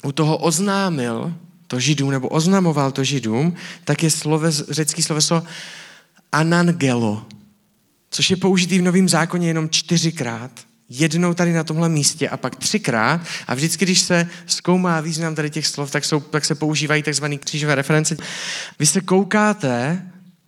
u 0.03 0.11
toho 0.11 0.37
oznámil 0.37 1.33
to 1.67 1.79
židům, 1.79 2.11
nebo 2.11 2.29
oznamoval 2.29 2.91
to 2.91 3.03
židům, 3.03 3.55
tak 3.83 4.03
je 4.03 4.11
sloves, 4.11 4.63
řecký 4.69 5.01
sloveso 5.03 5.43
anangelo, 6.31 7.25
což 8.09 8.29
je 8.29 8.37
použitý 8.37 8.79
v 8.79 8.81
Novém 8.81 9.09
zákoně 9.09 9.47
jenom 9.47 9.69
čtyřikrát, 9.69 10.51
jednou 10.91 11.33
tady 11.33 11.53
na 11.53 11.63
tomhle 11.63 11.89
místě 11.89 12.29
a 12.29 12.37
pak 12.37 12.55
třikrát 12.55 13.21
a 13.47 13.55
vždycky, 13.55 13.85
když 13.85 14.01
se 14.01 14.27
zkoumá 14.45 15.01
význam 15.01 15.35
tady 15.35 15.49
těch 15.49 15.67
slov, 15.67 15.91
tak, 15.91 16.05
jsou, 16.05 16.19
tak 16.19 16.45
se 16.45 16.55
používají 16.55 17.03
takzvané 17.03 17.37
křížové 17.37 17.75
reference. 17.75 18.17
Vy 18.79 18.85
se 18.85 19.01
koukáte 19.01 20.01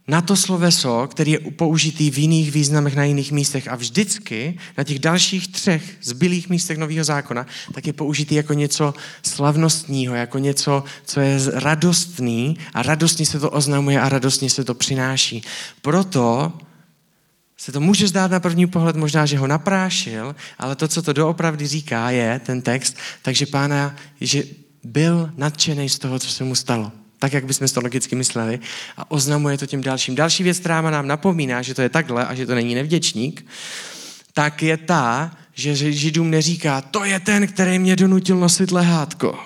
na 0.08 0.22
to 0.22 0.36
sloveso, 0.36 1.08
který 1.12 1.32
je 1.32 1.40
použitý 1.40 2.12
v 2.12 2.18
jiných 2.18 2.52
významech 2.52 2.96
na 2.96 3.04
jiných 3.04 3.32
místech 3.32 3.68
a 3.68 3.76
vždycky 3.76 4.58
na 4.78 4.84
těch 4.84 5.00
dalších 5.00 5.48
třech 5.48 5.84
zbylých 6.02 6.50
místech 6.50 6.78
Nového 6.78 7.04
zákona, 7.04 7.46
tak 7.74 7.88
je 7.88 7.94
použitý 7.94 8.36
jako 8.36 8.54
něco 8.54 8.94
slavnostního, 9.24 10.16
jako 10.16 10.38
něco, 10.38 10.84
co 11.06 11.20
je 11.20 11.40
radostný 11.54 12.58
a 12.74 12.84
radostně 12.84 13.26
se 13.26 13.40
to 13.40 13.50
oznamuje 13.50 14.02
a 14.02 14.10
radostně 14.10 14.50
se 14.50 14.64
to 14.64 14.74
přináší. 14.74 15.44
Proto 15.82 16.54
se 17.64 17.72
to 17.72 17.80
může 17.80 18.08
zdát 18.08 18.32
na 18.32 18.40
první 18.40 18.68
pohled 18.68 18.96
možná, 18.96 19.26
že 19.26 19.38
ho 19.38 19.48
naprášil, 19.48 20.36
ale 20.60 20.76
to, 20.76 20.88
co 20.88 21.02
to 21.02 21.14
doopravdy 21.14 21.68
říká, 21.68 22.10
je 22.10 22.42
ten 22.46 22.62
text, 22.62 22.98
takže 23.22 23.46
pána, 23.46 23.96
že 24.22 24.44
byl 24.84 25.32
nadšený 25.38 25.90
z 25.90 26.00
toho, 26.00 26.20
co 26.20 26.28
se 26.28 26.44
mu 26.44 26.56
stalo. 26.56 26.92
Tak, 27.20 27.34
jak 27.34 27.46
bychom 27.46 27.68
to 27.68 27.82
logicky 27.82 28.16
mysleli. 28.16 28.60
A 28.98 29.12
oznamuje 29.12 29.58
to 29.58 29.66
těm 29.66 29.82
dalším. 29.82 30.16
Další 30.16 30.44
věc, 30.44 30.60
která 30.60 30.82
nám 30.82 31.08
napomíná, 31.08 31.62
že 31.62 31.74
to 31.74 31.82
je 31.82 31.90
takhle 31.90 32.26
a 32.26 32.36
že 32.36 32.46
to 32.46 32.56
není 32.56 32.76
nevděčník, 32.76 33.46
tak 34.34 34.64
je 34.64 34.78
ta, 34.78 35.32
že 35.54 35.76
Židům 35.76 36.30
neříká, 36.30 36.82
to 36.82 37.04
je 37.04 37.20
ten, 37.20 37.48
který 37.48 37.80
mě 37.80 37.96
donutil 37.96 38.38
nosit 38.38 38.72
lehátko. 38.72 39.40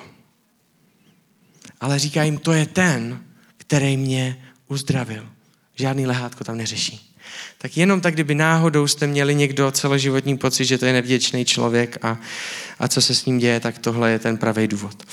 Ale 1.81 1.99
říká 1.99 2.23
jim, 2.23 2.37
to 2.37 2.53
je 2.53 2.65
ten, 2.65 3.21
který 3.57 3.97
mě 3.97 4.41
uzdravil. 4.67 5.29
Žádný 5.75 6.05
lehátko 6.05 6.43
tam 6.43 6.57
neřeší 6.57 7.06
tak 7.57 7.77
jenom 7.77 8.01
tak, 8.01 8.13
kdyby 8.13 8.35
náhodou 8.35 8.87
jste 8.87 9.07
měli 9.07 9.35
někdo 9.35 9.71
celoživotní 9.71 10.37
pocit, 10.37 10.65
že 10.65 10.77
to 10.77 10.85
je 10.85 10.93
nevděčný 10.93 11.45
člověk 11.45 12.05
a, 12.05 12.17
a 12.79 12.87
co 12.87 13.01
se 13.01 13.15
s 13.15 13.25
ním 13.25 13.37
děje, 13.37 13.59
tak 13.59 13.77
tohle 13.79 14.11
je 14.11 14.19
ten 14.19 14.37
pravý 14.37 14.67
důvod. 14.67 15.03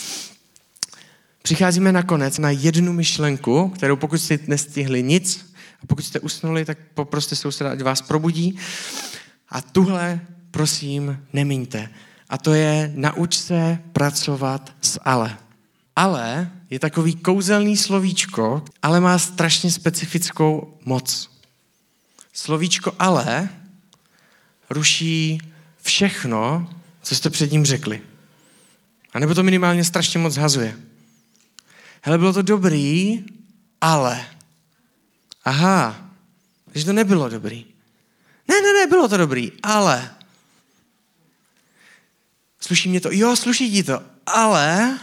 Přicházíme 1.43 1.93
nakonec 1.93 2.39
na 2.39 2.51
jednu 2.51 2.93
myšlenku, 2.93 3.69
kterou 3.69 3.97
pokud 3.97 4.19
jste 4.19 4.39
nestihli 4.47 5.03
nic, 5.03 5.55
a 5.83 5.87
pokud 5.87 6.05
jste 6.05 6.21
usnuli, 6.21 6.65
tak 6.65 6.79
poproste 6.95 7.37
souseda, 7.37 7.73
ať 7.73 7.83
vás 7.83 8.03
probudí. 8.03 8.59
A 9.49 9.61
tuhle, 9.61 10.21
prosím, 10.51 11.19
nemiňte. 11.33 11.89
A 12.29 12.39
to 12.39 12.55
je 12.55 12.93
nauč 12.95 13.37
se 13.37 13.79
pracovat 13.93 14.73
s 14.81 15.01
ale. 15.05 15.37
Ale 15.97 16.51
je 16.71 16.79
takový 16.79 17.15
kouzelný 17.15 17.77
slovíčko, 17.77 18.63
ale 18.83 19.01
má 19.01 19.19
strašně 19.19 19.71
specifickou 19.71 20.79
moc. 20.85 21.34
Slovíčko 22.35 22.93
ale 22.99 23.49
ruší 24.71 25.41
všechno, 25.83 26.71
co 27.03 27.15
jste 27.15 27.31
před 27.31 27.53
ním 27.53 27.65
řekli. 27.65 28.03
A 29.13 29.19
nebo 29.19 29.35
to 29.35 29.43
minimálně 29.43 29.85
strašně 29.85 30.19
moc 30.19 30.35
zhazuje. 30.35 30.81
Hele, 32.03 32.19
bylo 32.19 32.33
to 32.33 32.43
dobrý, 32.43 33.25
ale. 33.81 34.27
Aha, 35.45 36.11
takže 36.65 36.85
to 36.85 36.93
nebylo 36.93 37.29
dobrý. 37.29 37.67
Ne, 38.49 38.61
ne, 38.61 38.73
ne, 38.73 38.87
bylo 38.87 39.09
to 39.09 39.17
dobrý, 39.17 39.53
ale. 39.63 40.15
Sluší 42.61 42.89
mě 42.89 43.01
to? 43.01 43.09
Jo, 43.13 43.37
sluší 43.37 43.73
ti 43.73 43.83
to, 43.83 44.03
ale 44.27 44.99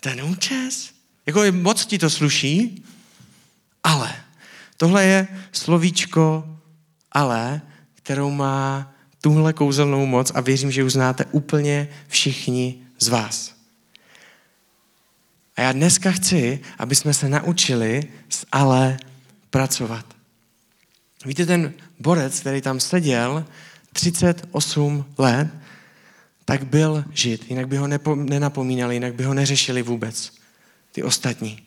ten 0.00 0.22
účes. 0.22 0.90
Jako 1.26 1.42
moc 1.52 1.86
ti 1.86 1.98
to 1.98 2.10
sluší, 2.10 2.84
ale. 3.84 4.27
Tohle 4.78 5.04
je 5.04 5.28
slovíčko 5.52 6.44
ale, 7.12 7.60
kterou 7.94 8.30
má 8.30 8.94
tuhle 9.20 9.52
kouzelnou 9.52 10.06
moc 10.06 10.32
a 10.34 10.40
věřím, 10.40 10.70
že 10.70 10.80
ji 10.80 10.90
znáte 10.90 11.24
úplně 11.24 11.88
všichni 12.08 12.82
z 12.98 13.08
vás. 13.08 13.54
A 15.56 15.60
já 15.60 15.72
dneska 15.72 16.10
chci, 16.10 16.60
aby 16.78 16.94
jsme 16.94 17.14
se 17.14 17.28
naučili 17.28 18.02
s 18.28 18.46
ale 18.52 18.98
pracovat. 19.50 20.06
Víte, 21.24 21.46
ten 21.46 21.72
borec, 21.98 22.40
který 22.40 22.62
tam 22.62 22.80
seděl 22.80 23.44
38 23.92 25.04
let, 25.18 25.48
tak 26.44 26.66
byl 26.66 27.04
žid, 27.10 27.50
jinak 27.50 27.68
by 27.68 27.76
ho 27.76 27.86
nepo, 27.86 28.14
nenapomínali, 28.14 28.96
jinak 28.96 29.14
by 29.14 29.24
ho 29.24 29.34
neřešili 29.34 29.82
vůbec, 29.82 30.32
ty 30.92 31.02
ostatní. 31.02 31.62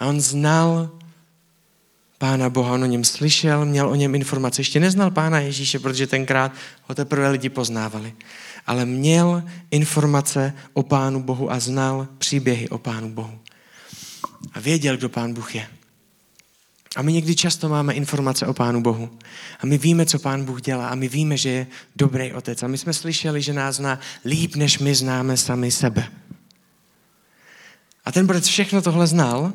A 0.00 0.06
on 0.06 0.20
znal 0.20 0.95
Pána 2.18 2.50
Boha, 2.50 2.72
on 2.72 2.82
o 2.82 2.86
něm 2.86 3.04
slyšel, 3.04 3.64
měl 3.64 3.88
o 3.88 3.94
něm 3.94 4.14
informace. 4.14 4.60
Ještě 4.60 4.80
neznal 4.80 5.10
Pána 5.10 5.40
Ježíše, 5.40 5.78
protože 5.78 6.06
tenkrát 6.06 6.52
ho 6.82 6.94
teprve 6.94 7.28
lidi 7.28 7.48
poznávali. 7.48 8.14
Ale 8.66 8.86
měl 8.86 9.42
informace 9.70 10.52
o 10.72 10.82
Pánu 10.82 11.22
Bohu 11.22 11.52
a 11.52 11.60
znal 11.60 12.08
příběhy 12.18 12.68
o 12.68 12.78
Pánu 12.78 13.10
Bohu. 13.10 13.38
A 14.52 14.60
věděl, 14.60 14.96
kdo 14.96 15.08
Pán 15.08 15.34
Bůh 15.34 15.54
je. 15.54 15.66
A 16.96 17.02
my 17.02 17.12
někdy 17.12 17.36
často 17.36 17.68
máme 17.68 17.94
informace 17.94 18.46
o 18.46 18.54
Pánu 18.54 18.82
Bohu. 18.82 19.10
A 19.60 19.66
my 19.66 19.78
víme, 19.78 20.06
co 20.06 20.18
Pán 20.18 20.44
Bůh 20.44 20.62
dělá. 20.62 20.88
A 20.88 20.94
my 20.94 21.08
víme, 21.08 21.36
že 21.36 21.48
je 21.48 21.66
dobrý 21.96 22.32
otec. 22.32 22.62
A 22.62 22.66
my 22.66 22.78
jsme 22.78 22.92
slyšeli, 22.92 23.42
že 23.42 23.52
nás 23.52 23.76
zná 23.76 24.00
líp, 24.24 24.56
než 24.56 24.78
my 24.78 24.94
známe 24.94 25.36
sami 25.36 25.70
sebe. 25.70 26.08
A 28.04 28.12
ten 28.12 28.26
bratr 28.26 28.46
všechno 28.46 28.82
tohle 28.82 29.06
znal 29.06 29.52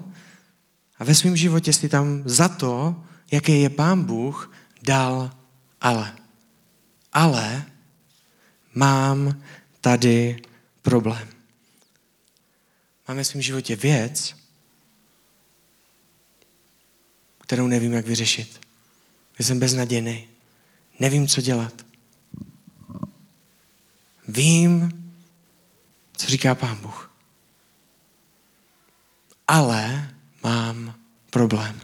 a 1.02 1.04
ve 1.04 1.16
svém 1.16 1.38
životě 1.38 1.74
si 1.74 1.90
tam 1.90 2.24
za 2.26 2.48
to, 2.48 3.04
jaký 3.32 3.62
je 3.62 3.70
Pán 3.70 4.04
Bůh, 4.04 4.54
dal 4.82 5.32
ale. 5.82 6.16
Ale 7.14 7.66
mám 8.74 9.42
tady 9.82 10.42
problém. 10.82 11.28
Mám 13.08 13.18
ve 13.18 13.24
svém 13.24 13.42
životě 13.42 13.76
věc, 13.76 14.36
kterou 17.42 17.68
nevím, 17.68 17.94
jak 17.94 18.06
vyřešit. 18.06 18.62
Já 19.40 19.46
jsem 19.46 19.60
beznadějný. 19.60 20.28
Nevím, 21.00 21.28
co 21.28 21.42
dělat. 21.42 21.86
Vím, 24.28 24.92
co 26.18 26.28
říká 26.28 26.56
Pán 26.56 26.78
Bůh. 26.78 27.12
Ale 29.48 30.11
problém. 31.32 31.82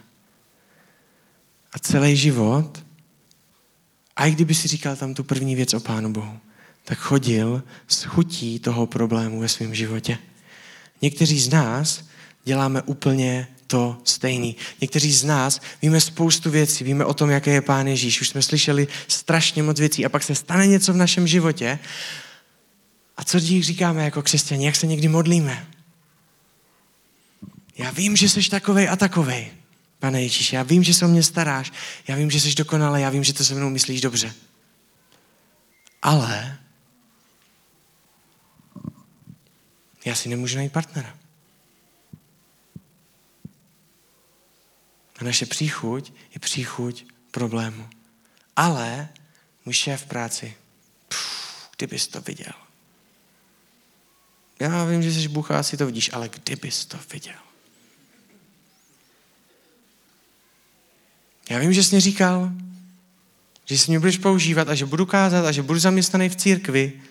A 1.73 1.79
celý 1.79 2.15
život, 2.15 2.83
a 4.15 4.25
i 4.25 4.31
kdyby 4.31 4.55
si 4.55 4.67
říkal 4.67 4.95
tam 4.95 5.13
tu 5.13 5.23
první 5.23 5.55
věc 5.55 5.73
o 5.73 5.79
Pánu 5.79 6.13
Bohu, 6.13 6.39
tak 6.83 6.97
chodil 6.97 7.63
s 7.87 8.03
chutí 8.03 8.59
toho 8.59 8.87
problému 8.87 9.39
ve 9.39 9.49
svém 9.49 9.75
životě. 9.75 10.17
Někteří 11.01 11.39
z 11.39 11.49
nás 11.49 12.03
děláme 12.43 12.81
úplně 12.81 13.47
to 13.67 13.97
stejný. 14.03 14.55
Někteří 14.81 15.11
z 15.11 15.23
nás 15.23 15.61
víme 15.81 16.01
spoustu 16.01 16.49
věcí, 16.51 16.83
víme 16.83 17.05
o 17.05 17.13
tom, 17.13 17.29
jaký 17.29 17.49
je 17.49 17.61
Pán 17.61 17.87
Ježíš. 17.87 18.21
Už 18.21 18.29
jsme 18.29 18.41
slyšeli 18.41 18.87
strašně 19.07 19.63
moc 19.63 19.79
věcí 19.79 20.05
a 20.05 20.09
pak 20.09 20.23
se 20.23 20.35
stane 20.35 20.67
něco 20.67 20.93
v 20.93 20.97
našem 20.97 21.27
životě. 21.27 21.79
A 23.17 23.23
co 23.23 23.39
říkáme 23.39 24.03
jako 24.03 24.21
křesťani, 24.21 24.65
jak 24.65 24.75
se 24.75 24.87
někdy 24.87 25.07
modlíme? 25.07 25.67
Já 27.77 27.91
vím, 27.91 28.15
že 28.15 28.29
jsi 28.29 28.49
takovej 28.49 28.89
a 28.89 28.95
takovej, 28.95 29.53
pane 29.99 30.21
Ježíši. 30.21 30.55
Já 30.55 30.63
vím, 30.63 30.83
že 30.83 30.93
se 30.93 31.05
o 31.05 31.07
mě 31.07 31.23
staráš. 31.23 31.71
Já 32.07 32.15
vím, 32.15 32.31
že 32.31 32.39
jsi 32.39 32.55
dokonalý. 32.55 33.01
Já 33.01 33.09
vím, 33.09 33.23
že 33.23 33.33
to 33.33 33.43
se 33.43 33.55
mnou 33.55 33.69
myslíš 33.69 34.01
dobře. 34.01 34.33
Ale 36.01 36.57
já 40.05 40.15
si 40.15 40.29
nemůžu 40.29 40.55
najít 40.55 40.73
partnera. 40.73 41.17
A 45.19 45.23
naše 45.23 45.45
příchuť 45.45 46.13
je 46.33 46.39
příchuť 46.39 47.05
problému. 47.31 47.89
Ale 48.55 49.09
můj 49.65 49.73
šéf 49.73 50.03
v 50.03 50.05
práci, 50.05 50.55
pff, 51.07 51.69
kdybys 51.77 52.07
to 52.07 52.21
viděl. 52.21 52.53
Já 54.59 54.85
vím, 54.85 55.03
že 55.03 55.11
jsi 55.11 55.27
Bůh 55.27 55.51
a 55.51 55.59
asi 55.59 55.77
to 55.77 55.85
vidíš, 55.85 56.09
ale 56.13 56.29
kdybys 56.29 56.85
to 56.85 56.99
viděl. 57.13 57.46
Já 61.49 61.59
vím, 61.59 61.73
že 61.73 61.83
jsi 61.83 61.95
mě 61.95 62.01
říkal, 62.01 62.51
že 63.65 63.77
si 63.77 63.91
mě 63.91 63.99
budeš 63.99 64.17
používat 64.17 64.69
a 64.69 64.75
že 64.75 64.85
budu 64.85 65.05
kázat 65.05 65.45
a 65.45 65.51
že 65.51 65.63
budu 65.63 65.79
zaměstnaný 65.79 66.29
v 66.29 66.35
církvi, 66.35 67.01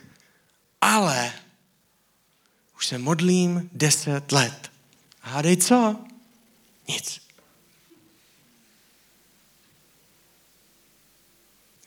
ale 0.81 1.33
už 2.77 2.87
se 2.87 2.99
modlím 2.99 3.71
deset 3.73 4.33
let. 4.33 4.73
A 5.23 5.29
hádej 5.29 5.57
co? 5.57 5.97
Nic. 6.89 7.21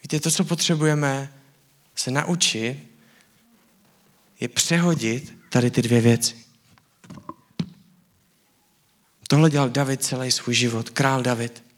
Víte, 0.04 0.20
to, 0.20 0.32
co 0.32 0.44
potřebujeme 0.44 1.34
se 1.96 2.12
naučit, 2.12 2.78
je 4.40 4.48
přehodit 4.48 5.38
tady 5.50 5.72
ty 5.72 5.82
dvě 5.82 6.02
věci. 6.02 6.36
Tohle 9.28 9.50
dělal 9.50 9.70
David 9.70 10.04
celý 10.04 10.32
svůj 10.32 10.56
život, 10.56 10.90
král 10.90 11.24
David. 11.24 11.69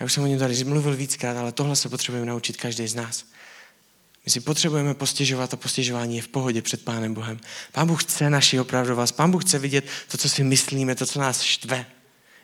Já 0.00 0.06
už 0.06 0.12
jsem 0.12 0.22
o 0.22 0.26
něm 0.26 0.38
tady 0.38 0.64
mluvil 0.64 0.96
víckrát, 0.96 1.36
ale 1.36 1.52
tohle 1.52 1.76
se 1.76 1.88
potřebujeme 1.88 2.26
naučit 2.26 2.56
každý 2.56 2.88
z 2.88 2.94
nás. 2.94 3.24
My 4.26 4.30
si 4.30 4.40
potřebujeme 4.40 4.94
postěžovat 4.94 5.54
a 5.54 5.56
postěžování 5.56 6.16
je 6.16 6.22
v 6.22 6.28
pohodě 6.28 6.62
před 6.62 6.84
Pánem 6.84 7.14
Bohem. 7.14 7.40
Pán 7.72 7.86
Bůh 7.86 8.04
chce 8.04 8.30
naši 8.30 8.60
opravdovost. 8.60 9.16
Pán 9.16 9.30
Bůh 9.30 9.44
chce 9.44 9.58
vidět 9.58 9.84
to, 10.08 10.18
co 10.18 10.28
si 10.28 10.44
myslíme, 10.44 10.94
to, 10.94 11.06
co 11.06 11.20
nás 11.20 11.42
štve. 11.42 11.86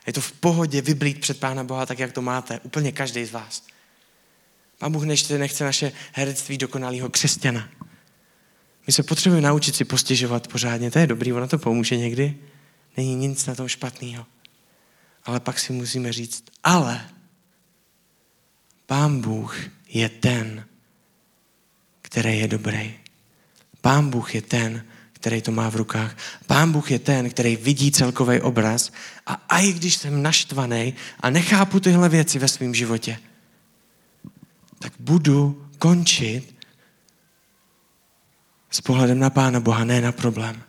Je 0.06 0.12
to 0.12 0.20
v 0.20 0.32
pohodě 0.32 0.82
vyblít 0.82 1.20
před 1.20 1.40
Pána 1.40 1.64
Boha 1.64 1.86
tak, 1.86 1.98
jak 1.98 2.12
to 2.12 2.22
máte. 2.22 2.60
Úplně 2.60 2.92
každý 2.92 3.24
z 3.24 3.32
vás. 3.32 3.62
Pán 4.78 4.92
Bůh 4.92 5.04
nechce, 5.04 5.38
nechce 5.38 5.64
naše 5.64 5.92
herectví 6.12 6.58
dokonalého 6.58 7.08
křesťana. 7.08 7.68
My 8.86 8.92
se 8.92 9.02
potřebujeme 9.02 9.48
naučit 9.48 9.76
si 9.76 9.84
postěžovat 9.84 10.48
pořádně. 10.48 10.90
To 10.90 10.98
je 10.98 11.06
dobrý, 11.06 11.32
ono 11.32 11.48
to 11.48 11.58
pomůže 11.58 11.96
někdy. 11.96 12.36
Není 12.96 13.14
nic 13.14 13.46
na 13.46 13.54
tom 13.54 13.68
špatného. 13.68 14.26
Ale 15.24 15.40
pak 15.40 15.58
si 15.58 15.72
musíme 15.72 16.12
říct, 16.12 16.44
ale 16.64 17.08
Pán 18.86 19.20
Bůh 19.20 19.56
je 19.88 20.08
ten, 20.08 20.66
který 22.02 22.38
je 22.38 22.48
dobrý. 22.48 22.94
Pán 23.80 24.10
Bůh 24.10 24.34
je 24.34 24.42
ten, 24.42 24.84
který 25.12 25.42
to 25.42 25.52
má 25.52 25.70
v 25.70 25.76
rukách. 25.76 26.16
Pán 26.46 26.72
Bůh 26.72 26.90
je 26.90 26.98
ten, 26.98 27.30
který 27.30 27.56
vidí 27.56 27.92
celkový 27.92 28.40
obraz 28.40 28.92
a 29.26 29.58
i 29.58 29.72
když 29.72 29.96
jsem 29.96 30.22
naštvaný 30.22 30.94
a 31.20 31.30
nechápu 31.30 31.80
tyhle 31.80 32.08
věci 32.08 32.38
ve 32.38 32.48
svém 32.48 32.74
životě, 32.74 33.18
tak 34.78 34.92
budu 34.98 35.68
končit 35.78 36.54
s 38.70 38.80
pohledem 38.80 39.18
na 39.18 39.30
Pána 39.30 39.60
Boha, 39.60 39.84
ne 39.84 40.00
na 40.00 40.12
problém. 40.12 40.62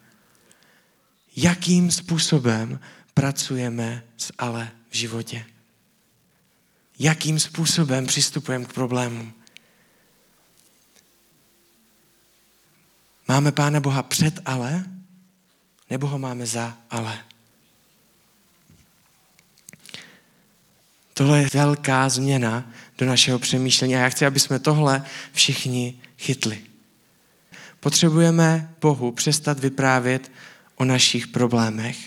Jakým 1.36 1.91
způsobem 1.91 2.80
pracujeme 3.14 4.03
s 4.18 4.34
ale 4.38 4.72
v 4.89 4.95
životě? 4.95 5.45
Jakým 7.00 7.39
způsobem 7.39 8.06
přistupujeme 8.06 8.66
k 8.66 8.74
problémům? 8.74 9.34
Máme 13.28 13.52
Pána 13.52 13.80
Boha 13.80 14.04
před 14.04 14.39
ale, 14.46 14.86
nebo 15.89 16.08
ho 16.08 16.20
máme 16.20 16.46
za 16.46 16.78
ale? 16.89 17.20
Tohle 21.14 21.39
je 21.39 21.50
velká 21.54 22.10
změna 22.10 22.72
do 22.98 23.06
našeho 23.06 23.39
přemýšlení 23.39 23.96
a 23.96 24.00
já 24.00 24.10
chci, 24.10 24.26
aby 24.26 24.39
jsme 24.39 24.60
tohle 24.60 25.06
všichni 25.32 26.02
chytli. 26.18 26.62
Potřebujeme 27.80 28.76
Bohu 28.82 29.12
přestat 29.12 29.60
vyprávět 29.60 30.32
o 30.76 30.86
našich 30.86 31.28
problémech, 31.28 31.98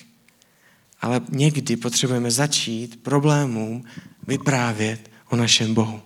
ale 1.00 1.20
někdy 1.28 1.76
potřebujeme 1.76 2.30
začít 2.30 3.02
problémům 3.02 3.84
vyprávět 4.26 5.10
o 5.28 5.36
našem 5.36 5.74
Bohu. 5.74 6.02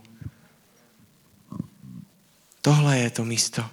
Tohle 2.62 2.98
je 2.98 3.10
to 3.10 3.24
místo. 3.24 3.70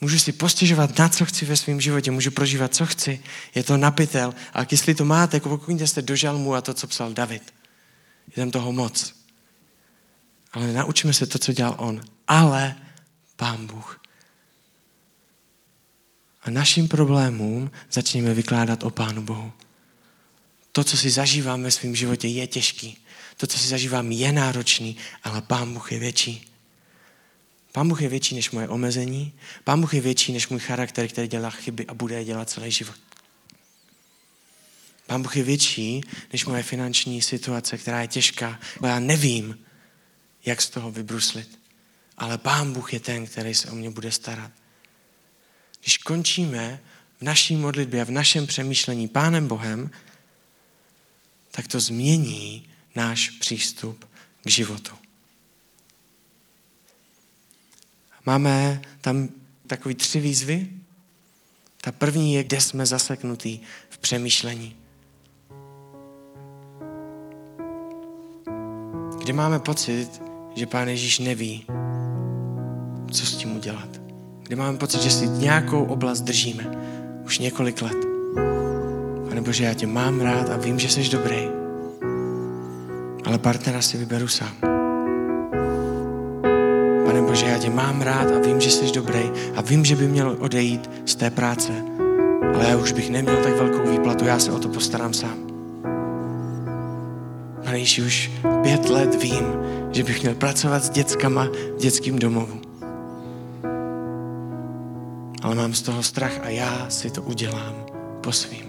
Můžu 0.00 0.18
si 0.18 0.32
postěžovat 0.32 0.98
na 0.98 1.08
co 1.08 1.24
chci 1.24 1.44
ve 1.44 1.56
svém 1.56 1.80
životě, 1.80 2.10
můžu 2.10 2.30
prožívat, 2.30 2.74
co 2.74 2.86
chci. 2.86 3.22
Je 3.54 3.64
to 3.64 3.76
napitel. 3.76 4.34
A 4.54 4.66
jestli 4.70 4.94
to 4.94 5.04
máte, 5.04 5.40
pokud 5.40 5.80
jste 5.80 6.02
do 6.02 6.16
žalmu 6.16 6.54
a 6.54 6.60
to, 6.60 6.74
co 6.74 6.86
psal 6.86 7.12
David. 7.12 7.54
Je 8.28 8.34
tam 8.34 8.50
toho 8.50 8.72
moc. 8.72 9.14
Ale 10.52 10.72
naučíme 10.72 11.12
se 11.12 11.26
to, 11.26 11.38
co 11.38 11.52
dělal 11.52 11.74
on. 11.78 12.00
Ale 12.28 12.76
Pán 13.36 13.66
Bůh. 13.66 14.00
A 16.42 16.50
našim 16.50 16.88
problémům 16.88 17.70
začneme 17.92 18.34
vykládat 18.34 18.82
o 18.82 18.90
Pánu 18.90 19.22
Bohu. 19.22 19.52
To, 20.72 20.84
co 20.84 20.96
si 20.96 21.10
zažívám 21.10 21.62
ve 21.62 21.70
svém 21.70 21.94
životě, 21.94 22.28
je 22.28 22.46
těžký. 22.46 23.01
To, 23.42 23.46
co 23.46 23.58
si 23.58 23.68
zažívám, 23.68 24.12
je 24.12 24.32
náročný, 24.32 24.96
ale 25.22 25.42
Pán 25.42 25.74
Bůh 25.74 25.92
je 25.92 25.98
větší. 25.98 26.46
Pán 27.72 27.88
Bůh 27.88 28.02
je 28.02 28.08
větší 28.08 28.34
než 28.34 28.50
moje 28.50 28.68
omezení. 28.68 29.32
Pán 29.64 29.80
Bůh 29.80 29.94
je 29.94 30.00
větší 30.00 30.32
než 30.32 30.48
můj 30.48 30.60
charakter, 30.60 31.08
který 31.08 31.28
dělá 31.28 31.50
chyby 31.50 31.86
a 31.86 31.94
bude 31.94 32.14
je 32.14 32.24
dělat 32.24 32.50
celý 32.50 32.70
život. 32.70 32.96
Pán 35.06 35.22
Bůh 35.22 35.36
je 35.36 35.42
větší 35.42 36.00
než 36.32 36.44
moje 36.44 36.62
finanční 36.62 37.22
situace, 37.22 37.78
která 37.78 38.00
je 38.00 38.08
těžká. 38.08 38.60
Já 38.82 38.98
nevím, 38.98 39.58
jak 40.44 40.62
z 40.62 40.70
toho 40.70 40.90
vybruslit. 40.90 41.58
Ale 42.18 42.38
Pán 42.38 42.72
Bůh 42.72 42.92
je 42.92 43.00
ten, 43.00 43.26
který 43.26 43.54
se 43.54 43.70
o 43.70 43.74
mě 43.74 43.90
bude 43.90 44.12
starat. 44.12 44.50
Když 45.80 45.98
končíme 45.98 46.80
v 47.18 47.22
naší 47.22 47.56
modlitbě 47.56 48.02
a 48.02 48.04
v 48.04 48.10
našem 48.10 48.46
přemýšlení 48.46 49.08
Pánem 49.08 49.48
Bohem, 49.48 49.90
tak 51.50 51.68
to 51.68 51.80
změní 51.80 52.71
náš 52.94 53.30
přístup 53.30 54.04
k 54.44 54.50
životu. 54.50 54.94
Máme 58.26 58.82
tam 59.00 59.28
takový 59.66 59.94
tři 59.94 60.20
výzvy. 60.20 60.68
Ta 61.80 61.92
první 61.92 62.34
je, 62.34 62.44
kde 62.44 62.60
jsme 62.60 62.86
zaseknutí 62.86 63.60
v 63.90 63.98
přemýšlení. 63.98 64.76
Kde 69.22 69.32
máme 69.32 69.58
pocit, 69.58 70.22
že 70.54 70.66
Pán 70.66 70.88
Ježíš 70.88 71.18
neví, 71.18 71.66
co 73.10 73.26
s 73.26 73.36
tím 73.36 73.56
udělat. 73.56 73.88
Kde 74.42 74.56
máme 74.56 74.78
pocit, 74.78 75.02
že 75.02 75.10
si 75.10 75.28
nějakou 75.28 75.84
oblast 75.84 76.20
držíme 76.20 76.64
už 77.24 77.38
několik 77.38 77.82
let. 77.82 77.96
Pane 79.28 79.42
Bože, 79.42 79.64
já 79.64 79.74
tě 79.74 79.86
mám 79.86 80.20
rád 80.20 80.50
a 80.50 80.56
vím, 80.56 80.78
že 80.78 80.88
jsi 80.88 81.08
dobrý. 81.08 81.61
Ale 83.24 83.38
partnera 83.38 83.82
si 83.82 83.98
vyberu 83.98 84.28
sám. 84.28 84.54
Pane 87.06 87.22
Bože, 87.22 87.46
já 87.46 87.58
tě 87.58 87.70
mám 87.70 88.02
rád 88.02 88.30
a 88.30 88.38
vím, 88.38 88.60
že 88.60 88.70
jsi 88.70 88.92
dobrý 88.92 89.30
a 89.54 89.60
vím, 89.62 89.84
že 89.84 89.96
by 89.96 90.08
měl 90.08 90.36
odejít 90.38 90.90
z 91.06 91.14
té 91.14 91.30
práce. 91.30 91.72
Ale 92.54 92.68
já 92.68 92.76
už 92.76 92.92
bych 92.92 93.10
neměl 93.10 93.36
tak 93.36 93.56
velkou 93.56 93.90
výplatu, 93.90 94.24
já 94.24 94.38
se 94.38 94.52
o 94.52 94.58
to 94.58 94.68
postarám 94.68 95.14
sám. 95.14 95.38
Pane 97.64 97.78
Ježíši, 97.78 98.02
už 98.02 98.30
pět 98.62 98.88
let 98.88 99.22
vím, 99.22 99.44
že 99.92 100.04
bych 100.04 100.22
měl 100.22 100.34
pracovat 100.34 100.84
s 100.84 100.90
dětskama 100.90 101.48
v 101.76 101.80
dětském 101.80 102.18
domovu. 102.18 102.60
Ale 105.42 105.54
mám 105.54 105.74
z 105.74 105.82
toho 105.82 106.02
strach 106.02 106.40
a 106.42 106.48
já 106.48 106.86
si 106.88 107.10
to 107.10 107.22
udělám 107.22 107.74
po 108.20 108.32
svým. 108.32 108.64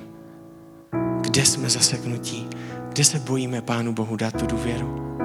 Kde 1.22 1.46
jsme 1.46 1.70
zaseknutí? 1.70 2.48
Kde 2.94 3.04
se 3.04 3.20
bojíme 3.20 3.62
Pánu 3.62 3.94
Bohu 3.94 4.16
dát 4.16 4.40
tu 4.40 4.46
důvěru? 4.48 5.18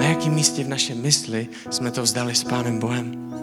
Na 0.00 0.04
jakém 0.04 0.34
místě 0.34 0.64
v 0.64 0.68
našem 0.68 1.02
mysli 1.02 1.48
jsme 1.70 1.90
to 1.90 2.02
vzdali 2.02 2.34
s 2.34 2.44
Pánem 2.44 2.78
Bohem? 2.78 3.34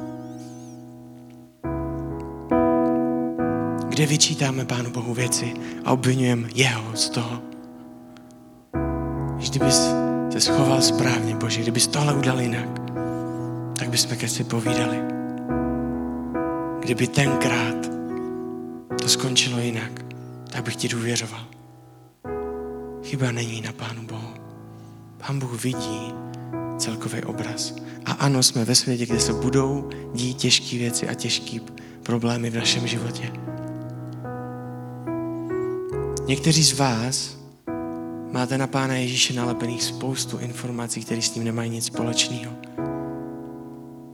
Kde 3.90 4.06
vyčítáme 4.06 4.66
Pánu 4.66 4.90
Bohu 4.92 5.14
věci 5.14 5.54
a 5.86 5.92
obvinujeme 5.92 6.50
Jeho 6.56 6.96
z 6.96 7.10
toho? 7.10 7.42
Když 9.36 9.50
kdybys 9.50 9.92
se 10.30 10.40
schoval 10.40 10.82
správně, 10.82 11.36
Bože, 11.36 11.62
kdybys 11.62 11.88
tohle 11.88 12.14
udělal 12.14 12.42
jinak, 12.42 12.70
tak 13.80 13.90
bychom 13.90 14.18
ke 14.18 14.28
si 14.28 14.44
povídali. 14.44 14.98
Kdyby 16.80 17.08
tenkrát 17.08 17.90
to 19.02 19.08
skončilo 19.10 19.60
jinak, 19.60 20.06
tak 20.52 20.64
bych 20.64 20.76
ti 20.76 20.88
důvěřoval. 20.88 21.59
Chyba 23.04 23.32
není 23.32 23.62
na 23.62 23.72
Pánu 23.72 24.08
Bohu. 24.08 24.34
Pán 25.28 25.40
Bůh 25.40 25.64
vidí 25.64 26.14
celkový 26.78 27.24
obraz. 27.24 27.76
A 28.06 28.12
ano, 28.12 28.44
jsme 28.44 28.66
ve 28.66 28.76
světě, 28.76 29.06
kde 29.06 29.20
se 29.20 29.34
budou 29.34 29.90
dít 30.14 30.38
těžké 30.38 30.78
věci 30.78 31.08
a 31.08 31.14
těžké 31.14 31.58
problémy 32.04 32.50
v 32.50 32.56
našem 32.56 32.88
životě. 32.88 33.32
Někteří 36.28 36.64
z 36.64 36.80
vás 36.80 37.38
máte 38.32 38.58
na 38.58 38.68
Pána 38.68 38.96
Ježíše 38.96 39.34
nalepených 39.34 39.84
spoustu 39.84 40.38
informací, 40.38 41.02
které 41.02 41.22
s 41.22 41.36
ním 41.36 41.44
nemají 41.44 41.70
nic 41.70 41.86
společného. 41.86 42.54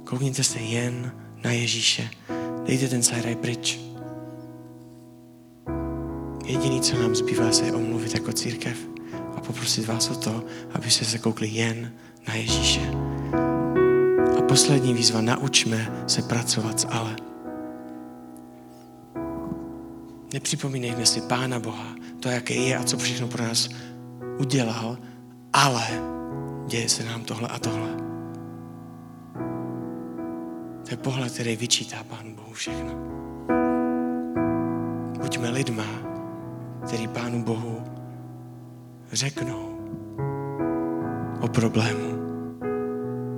Koukněte 0.03 0.43
se 0.43 0.59
jen 0.59 1.11
na 1.43 1.51
Ježíše. 1.51 2.09
Dejte 2.65 2.87
ten 2.87 3.03
side 3.03 3.35
pryč. 3.35 3.79
Jediný, 6.45 6.81
co 6.81 6.97
nám 6.97 7.15
zbývá, 7.15 7.51
se 7.51 7.65
je 7.65 7.73
omluvit 7.73 8.13
jako 8.13 8.33
církev 8.33 8.77
a 9.37 9.41
poprosit 9.41 9.87
vás 9.87 10.09
o 10.09 10.15
to, 10.15 10.43
abyste 10.73 11.05
se 11.05 11.17
koukli 11.17 11.47
jen 11.47 11.91
na 12.27 12.33
Ježíše. 12.33 12.91
A 14.39 14.41
poslední 14.41 14.93
výzva, 14.93 15.21
naučme 15.21 16.03
se 16.07 16.21
pracovat 16.21 16.79
s 16.79 16.87
ale. 16.91 17.15
Nepřipomínejme 20.33 21.05
si 21.05 21.21
Pána 21.21 21.59
Boha, 21.59 21.95
to, 22.19 22.29
jaký 22.29 22.67
je 22.67 22.77
a 22.77 22.83
co 22.83 22.97
všechno 22.97 23.27
pro 23.27 23.43
nás 23.43 23.69
udělal, 24.37 24.97
ale 25.53 25.87
děje 26.67 26.89
se 26.89 27.03
nám 27.03 27.23
tohle 27.23 27.47
a 27.47 27.59
tohle. 27.59 27.89
To 30.83 30.91
je 30.91 30.97
pohled, 30.97 31.33
který 31.33 31.55
vyčítá 31.55 32.03
Pánu 32.03 32.35
Bohu 32.35 32.53
všechno. 32.53 32.91
Buďme 35.21 35.49
lidma, 35.49 36.14
který 36.85 37.07
Pánu 37.07 37.43
Bohu 37.43 37.83
řeknou 39.11 39.77
o 41.41 41.47
problému. 41.47 42.15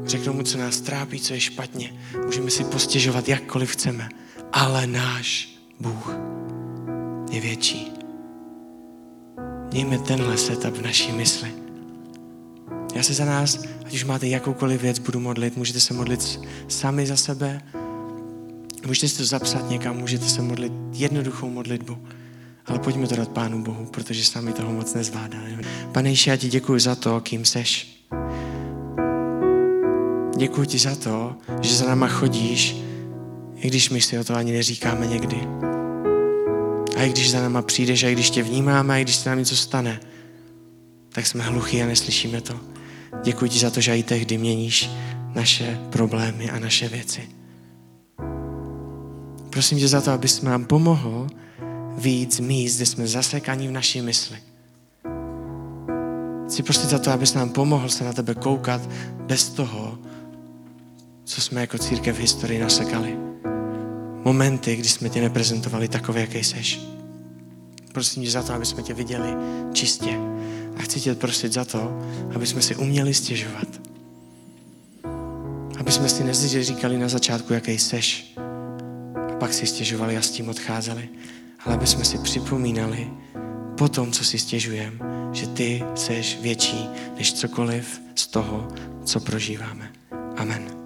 Řeknou 0.06 0.34
mu, 0.34 0.44
co 0.44 0.58
nás 0.58 0.82
trápí, 0.82 1.20
co 1.20 1.34
je 1.34 1.40
špatně. 1.40 1.94
Můžeme 2.26 2.50
si 2.50 2.64
postěžovat 2.64 3.30
jakkoliv 3.30 3.72
chceme, 3.72 4.10
ale 4.54 4.88
náš 4.88 5.58
Bůh 5.80 6.16
je 7.32 7.42
větší. 7.42 7.92
Mějme 9.72 9.98
tenhle 9.98 10.38
setup 10.38 10.78
v 10.78 10.82
naší 10.82 11.12
mysli. 11.12 11.54
Já 12.96 13.04
se 13.04 13.14
za 13.14 13.26
nás, 13.26 13.64
ať 13.86 13.94
už 13.94 14.04
máte 14.04 14.28
jakoukoliv 14.28 14.82
věc, 14.82 15.00
budu 15.00 15.20
modlit. 15.20 15.58
Můžete 15.58 15.80
se 15.80 15.94
modlit 15.94 16.40
sami 16.68 17.08
za 17.08 17.18
sebe, 17.18 17.62
můžete 18.86 19.08
si 19.08 19.18
to 19.18 19.26
zapsat 19.26 19.70
někam, 19.70 19.98
můžete 19.98 20.26
se 20.26 20.42
modlit 20.42 20.74
jednoduchou 20.92 21.50
modlitbu. 21.50 21.98
Ale 22.68 22.80
pojďme 22.80 23.08
to 23.08 23.16
dát 23.16 23.30
Pánu 23.30 23.64
Bohu, 23.64 23.86
protože 23.86 24.26
sami 24.26 24.54
toho 24.54 24.74
moc 24.74 24.94
nezvládáme. 24.94 25.60
Pane 25.92 26.10
Ježíši, 26.10 26.30
já 26.30 26.36
ti 26.36 26.50
děkuji 26.50 26.80
za 26.80 26.96
to, 26.96 27.22
kým 27.22 27.46
seš. 27.46 28.04
Děkuji 30.38 30.66
ti 30.66 30.78
za 30.78 30.96
to, 30.96 31.36
že 31.62 31.76
za 31.76 31.86
náma 31.86 32.08
chodíš, 32.08 32.76
i 33.56 33.68
když 33.68 33.90
my 33.90 34.02
si 34.02 34.20
o 34.20 34.24
to 34.24 34.36
ani 34.36 34.52
neříkáme 34.52 35.08
někdy. 35.08 35.38
A 36.98 37.04
i 37.04 37.10
když 37.10 37.32
za 37.32 37.42
náma 37.42 37.62
přijdeš, 37.62 38.04
a 38.04 38.10
i 38.10 38.14
když 38.14 38.30
tě 38.30 38.44
vnímáme, 38.44 38.94
a 38.94 38.98
i 38.98 39.04
když 39.04 39.16
se 39.16 39.30
nám 39.30 39.40
něco 39.40 39.56
stane, 39.56 40.00
tak 41.10 41.28
jsme 41.28 41.44
hluchí 41.44 41.84
a 41.84 41.86
neslyšíme 41.86 42.42
to. 42.42 42.60
Děkuji 43.24 43.50
ti 43.50 43.60
za 43.60 43.70
to, 43.70 43.82
že 43.82 43.98
i 43.98 44.04
tehdy 44.04 44.38
měníš 44.38 44.90
naše 45.36 45.80
problémy 45.90 46.50
a 46.50 46.60
naše 46.60 46.90
věci. 46.90 47.30
Prosím 49.50 49.78
tě 49.78 49.88
za 49.88 50.02
to, 50.02 50.12
abys 50.12 50.42
nám 50.42 50.66
pomohl 50.66 51.28
víc 51.98 52.40
míst, 52.40 52.76
kde 52.76 52.86
jsme 52.86 53.08
zasekaní 53.08 53.68
v 53.68 53.72
naší 53.72 54.02
mysli. 54.02 54.38
Chci 56.48 56.64
prosit 56.64 56.90
za 56.90 57.00
to, 57.00 57.12
abys 57.12 57.34
nám 57.34 57.50
pomohl 57.50 57.90
se 57.90 58.04
na 58.04 58.14
tebe 58.14 58.36
koukat 58.36 58.82
bez 59.28 59.50
toho, 59.50 59.98
co 61.24 61.42
jsme 61.42 61.62
jako 61.62 61.78
církev 61.78 62.16
v 62.16 62.20
historii 62.20 62.60
nasekali. 62.60 63.18
Momenty, 64.24 64.76
kdy 64.76 64.90
jsme 64.90 65.10
tě 65.10 65.22
neprezentovali 65.22 65.88
takové, 65.88 66.22
jaký 66.22 66.44
seš. 66.44 66.82
Prosím 67.92 68.24
tě 68.24 68.32
za 68.32 68.44
to, 68.44 68.54
aby 68.54 68.66
jsme 68.66 68.84
tě 68.84 68.94
viděli 68.94 69.30
čistě. 69.74 70.20
A 70.78 70.82
chci 70.82 71.00
tě 71.00 71.16
prosit 71.16 71.54
za 71.54 71.66
to, 71.66 72.00
aby 72.36 72.48
jsme 72.48 72.62
si 72.62 72.76
uměli 72.76 73.14
stěžovat. 73.14 73.68
Aby 75.80 75.92
jsme 75.92 76.10
si 76.10 76.24
neříkali 76.24 76.98
na 76.98 77.10
začátku, 77.10 77.54
jaký 77.54 77.78
seš. 77.78 78.34
A 79.34 79.36
pak 79.40 79.54
si 79.54 79.68
stěžovali 79.68 80.18
a 80.18 80.22
s 80.22 80.32
tím 80.32 80.50
odcházeli. 80.50 81.10
Ale 81.68 81.76
aby 81.76 81.88
jsme 81.88 82.06
si 82.06 82.18
připomínali 82.18 83.10
po 83.78 83.90
tom, 83.90 84.12
co 84.12 84.24
si 84.24 84.40
stěžujeme, 84.40 85.00
že 85.34 85.48
ty 85.48 85.84
seš 85.96 86.38
větší 86.42 86.90
než 87.18 87.34
cokoliv 87.34 88.02
z 88.16 88.28
toho, 88.28 88.68
co 89.04 89.20
prožíváme. 89.20 89.92
Amen. 90.38 90.77